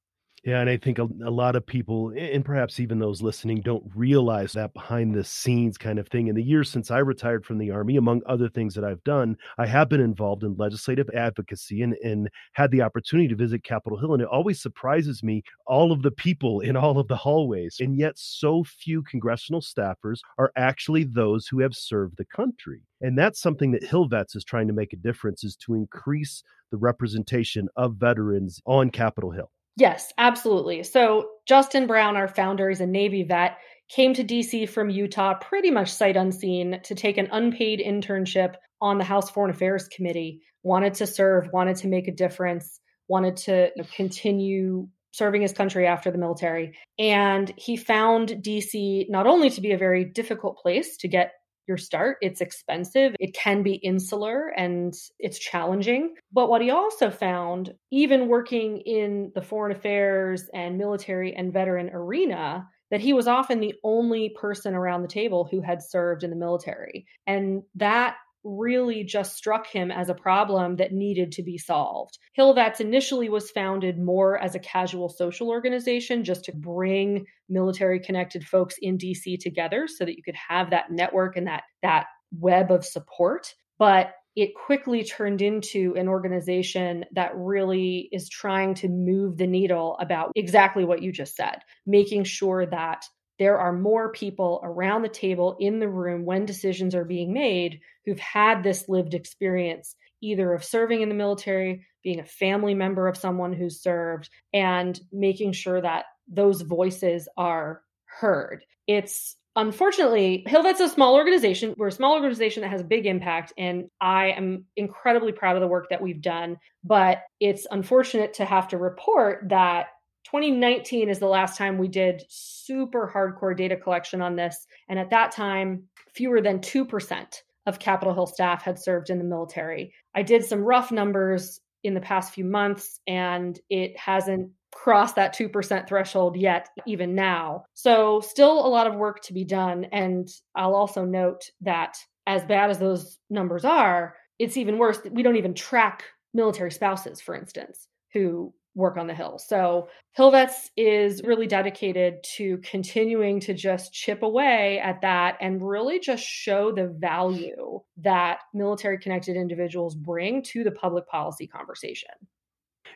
Yeah, 0.45 0.61
and 0.61 0.69
I 0.69 0.77
think 0.77 0.99
a, 0.99 1.09
a, 1.25 1.31
lot 1.31 1.57
of 1.57 1.67
people, 1.67 2.13
and 2.15 2.45
perhaps 2.45 2.79
even 2.79 2.99
those 2.99 3.23
listening, 3.23 3.63
don't 3.63 3.91
realize 3.95 4.53
that 4.53 4.75
behind 4.75 5.15
the 5.15 5.25
scenes 5.25 5.79
kind 5.79 5.99
of 5.99 6.07
thing. 6.09 6.27
In 6.27 6.35
the 6.35 6.43
years 6.43 6.71
since 6.71 6.91
I 6.91 6.99
retired 6.99 7.47
from 7.47 7.57
the 7.57 7.71
Army, 7.71 7.97
among 7.97 8.21
other 8.27 8.51
things 8.51 8.75
that 8.75 8.85
I've 8.85 9.03
done, 9.05 9.39
I 9.57 9.65
have 9.65 9.89
been 9.89 10.03
involved 10.03 10.45
in 10.45 10.55
legislative 10.59 11.09
advocacy 11.15 11.81
and, 11.81 11.95
and 12.05 12.29
had 12.53 12.71
the 12.71 12.83
opportunity 12.83 13.27
to 13.29 13.37
visit 13.37 13.65
Capitol 13.65 13.99
Hill. 13.99 14.13
And 14.13 14.23
it 14.23 14.29
always 14.29 14.61
surprises 14.61 15.23
me 15.23 15.43
all 15.67 15.93
of 15.93 16.03
the 16.03 16.11
people 16.11 16.61
in 16.61 16.77
all 16.77 16.99
of 16.99 17.09
the 17.09 17.17
hallways. 17.17 17.79
And 17.81 17.97
yet, 17.97 18.19
so 18.19 18.65
few 18.65 19.03
congressional 19.03 19.63
staffers 19.63 20.19
are 20.37 20.53
actually 20.57 21.05
those 21.05 21.47
who 21.47 21.61
have 21.61 21.75
served 21.75 22.19
the 22.19 22.27
country. 22.27 22.83
And 23.01 23.17
that's 23.17 23.41
something 23.41 23.73
that 23.73 23.85
Hill 23.85 24.09
Vets 24.09 24.37
is 24.37 24.45
trying 24.45 24.67
to 24.67 24.75
make 24.75 24.93
a 24.93 24.97
difference 24.97 25.43
is 25.43 25.57
to 25.65 25.73
increase 25.73 26.43
the 26.71 26.77
representation 26.77 27.69
of 27.77 27.95
veterans 27.95 28.61
on 28.67 28.91
Capitol 28.91 29.31
Hill. 29.31 29.51
Yes, 29.77 30.13
absolutely. 30.19 30.85
So, 30.85 31.29
Justin 31.47 31.87
Brown, 31.87 32.17
our 32.17 32.29
founder, 32.29 32.71
is 32.71 32.81
a 32.81 32.87
Navy 32.87 33.25
vet, 33.25 33.59
came 33.89 34.15
to 34.15 34.25
DC 34.25 34.69
from 34.69 34.89
Utah 34.89 35.35
pretty 35.35 35.71
much 35.71 35.91
sight 35.93 36.17
unseen 36.17 36.81
to 36.85 36.95
take 36.95 37.19
an 37.19 37.29
unpaid 37.33 37.83
internship 37.85 38.55
on 38.81 38.99
the 38.99 39.05
House 39.05 39.31
Foreign 39.31 39.51
Affairs 39.51 39.89
Committee, 39.89 40.43
wanted 40.63 40.95
to 40.95 41.07
serve, 41.07 41.53
wanted 41.53 41.77
to 41.77 41.89
make 41.89 42.07
a 42.07 42.13
difference, 42.13 42.81
wanted 43.09 43.37
to 43.37 43.71
continue 43.97 44.89
serving 45.13 45.43
his 45.43 45.53
country 45.53 45.87
after 45.87 46.11
the 46.11 46.19
military. 46.19 46.77
And 46.99 47.53
he 47.57 47.77
found 47.77 48.29
DC 48.29 49.07
not 49.09 49.27
only 49.27 49.51
to 49.51 49.61
be 49.61 49.73
a 49.73 49.79
very 49.79 50.05
difficult 50.05 50.59
place 50.59 50.97
to 50.99 51.09
get 51.09 51.33
your 51.67 51.77
start. 51.77 52.19
It's 52.21 52.41
expensive, 52.41 53.15
it 53.19 53.35
can 53.35 53.63
be 53.63 53.75
insular, 53.75 54.49
and 54.57 54.95
it's 55.19 55.39
challenging. 55.39 56.15
But 56.33 56.49
what 56.49 56.63
he 56.63 56.71
also 56.71 57.11
found, 57.11 57.75
even 57.91 58.29
working 58.29 58.79
in 58.79 59.33
the 59.35 59.43
foreign 59.43 59.75
affairs 59.77 60.49
and 60.55 60.79
military 60.79 61.35
and 61.35 61.53
veteran 61.53 61.91
arena, 61.93 62.69
that 62.91 63.01
he 63.01 63.13
was 63.13 63.27
often 63.27 63.61
the 63.61 63.75
only 63.83 64.35
person 64.39 64.75
around 64.75 65.03
the 65.03 65.09
table 65.09 65.49
who 65.51 65.61
had 65.61 65.83
served 65.83 66.23
in 66.23 66.31
the 66.31 66.37
military. 66.37 67.07
And 67.27 67.63
that 67.75 68.17
really 68.45 69.03
just 69.03 69.37
struck 69.37 69.67
him 69.67 69.91
as 69.91 70.09
a 70.09 70.15
problem 70.15 70.77
that 70.77 70.93
needed 70.93 71.33
to 71.33 71.43
be 71.43 71.59
solved. 71.59 72.19
Hill 72.35 72.55
Vets 72.55 72.81
initially 72.81 73.29
was 73.29 73.51
founded 73.51 73.99
more 73.99 74.39
as 74.39 74.55
a 74.55 74.61
casual 74.61 75.09
social 75.09 75.49
organization 75.49 76.25
just 76.25 76.45
to 76.45 76.53
bring 76.53 77.27
military 77.49 77.99
connected 77.99 78.47
folks 78.47 78.77
in 78.81 78.99
DC 78.99 79.39
together 79.41 79.89
so 79.89 80.05
that 80.05 80.17
you 80.17 80.23
could 80.23 80.37
have 80.37 80.71
that 80.71 80.91
network 80.91 81.37
and 81.37 81.47
that 81.47 81.63
that 81.83 82.07
web 82.39 82.71
of 82.71 82.85
support. 82.85 83.55
But 83.79 84.13
it 84.37 84.55
quickly 84.55 85.05
turned 85.05 85.41
into 85.41 85.95
an 85.97 86.09
organization 86.09 87.05
that 87.13 87.31
really 87.37 88.09
is 88.11 88.29
trying 88.29 88.75
to 88.75 88.89
move 88.89 89.37
the 89.37 89.47
needle 89.47 89.97
about 90.01 90.33
exactly 90.35 90.85
what 90.85 91.03
you 91.03 91.13
just 91.13 91.37
said, 91.37 91.59
making 91.87 92.25
sure 92.25 92.67
that 92.67 93.05
there 93.39 93.59
are 93.59 93.73
more 93.73 94.13
people 94.13 94.61
around 94.63 95.03
the 95.03 95.09
table 95.09 95.57
in 95.59 95.81
the 95.81 95.89
room 95.89 96.25
when 96.25 96.47
decisions 96.47 96.95
are 96.95 97.05
being 97.05 97.33
made 97.33 97.81
who've 98.07 98.21
had 98.21 98.63
this 98.63 98.89
lived 98.89 99.15
experience, 99.15 99.97
either 100.23 100.53
of 100.53 100.65
serving 100.65 101.03
in 101.03 101.09
the 101.09 101.15
military, 101.15 101.87
being 102.03 102.21
a 102.21 102.25
family 102.25 102.75
member 102.75 103.09
of 103.09 103.17
someone 103.17 103.53
who's 103.53 103.83
served, 103.83 104.29
and 104.53 105.01
making 105.11 105.53
sure 105.53 105.81
that 105.81 106.05
those 106.29 106.61
voices 106.63 107.29
are 107.37 107.83
heard. 108.05 108.65
It's 108.87 109.37
unfortunately, 109.57 110.45
Hill 110.47 110.63
Vets 110.63 110.81
a 110.81 110.89
small 110.89 111.15
organization. 111.15 111.75
We're 111.77 111.89
a 111.89 111.93
small 111.93 112.15
organization 112.15 112.63
that 112.63 112.71
has 112.71 112.81
a 112.81 112.85
big 112.85 113.07
impact, 113.07 113.53
and 113.57 113.89
I 114.01 114.31
am 114.31 114.67
incredibly 114.77 115.33
proud 115.33 115.57
of 115.57 115.63
the 115.63 115.69
work 115.69 115.89
that 115.91 116.03
we've 116.03 116.23
done. 116.23 116.59
But 116.83 117.23
it's 117.41 117.67
unfortunate 117.71 118.35
to 118.35 118.45
have 118.45 118.69
to 118.69 118.79
report 118.79 119.49
that 119.49 119.87
2019 120.25 121.09
is 121.09 121.19
the 121.19 121.27
last 121.27 121.57
time 121.57 121.79
we 121.79 121.89
did 121.89 122.25
super 122.29 123.11
hardcore 123.15 123.57
data 123.57 123.77
collection 123.77 124.21
on 124.21 124.37
this. 124.37 124.67
And 124.89 124.99
at 124.99 125.11
that 125.11 125.33
time, 125.33 125.85
fewer 126.15 126.41
than 126.41 126.61
2% 126.61 127.43
of 127.67 127.79
Capitol 127.79 128.15
Hill 128.15 128.27
staff 128.27 128.63
had 128.63 128.79
served 128.79 129.11
in 129.11 129.19
the 129.19 129.25
military. 129.25 129.93
I 130.15 130.23
did 130.23 130.45
some 130.45 130.61
rough 130.61 130.91
numbers 130.93 131.61
in 131.83 131.95
the 131.95 132.01
past 132.01 132.33
few 132.33 132.45
months, 132.45 133.01
and 133.07 133.59
it 133.69 133.99
hasn't 133.99 134.51
crossed 134.73 135.17
that 135.17 135.35
2% 135.37 135.87
threshold 135.87 136.37
yet, 136.37 136.69
even 136.87 137.15
now. 137.15 137.65
So, 137.75 138.21
still 138.21 138.67
a 138.67 138.69
lot 138.69 138.87
of 138.87 138.97
work 138.97 139.23
to 139.25 139.35
be 139.35 139.45
done. 139.45 139.87
And 139.93 140.29
I'll 140.55 140.75
also 140.75 141.05
note 141.05 141.51
that 141.61 141.97
as 142.27 142.43
bad 142.45 142.71
as 142.71 142.79
those 142.79 143.19
numbers 143.31 143.65
are, 143.65 144.17
it's 144.39 144.57
even 144.57 144.79
worse. 144.79 144.99
that 144.99 145.13
We 145.13 145.23
don't 145.23 145.37
even 145.37 145.55
track 145.55 146.05
military 146.33 146.71
spouses, 146.71 147.21
for 147.21 147.35
instance, 147.35 147.87
who 148.13 148.53
work 148.75 148.97
on 148.97 149.07
the 149.07 149.15
Hill. 149.15 149.39
So 149.39 149.89
Hillvets 150.13 150.71
is 150.77 151.23
really 151.23 151.47
dedicated 151.47 152.25
to 152.37 152.59
continuing 152.59 153.41
to 153.41 153.55
just 153.55 153.93
chip 153.93 154.23
away 154.23 154.81
at 154.81 155.01
that 155.03 155.37
and 155.41 155.67
really 155.67 156.01
just 156.01 156.25
show 156.25 156.73
the 156.73 156.89
value 156.89 157.81
that 157.99 158.39
military 158.53 158.99
connected 158.99 159.37
individuals 159.37 159.95
bring 159.95 160.43
to 160.43 160.65
the 160.65 160.73
public 160.73 161.07
policy 161.09 161.47
conversation. 161.47 162.11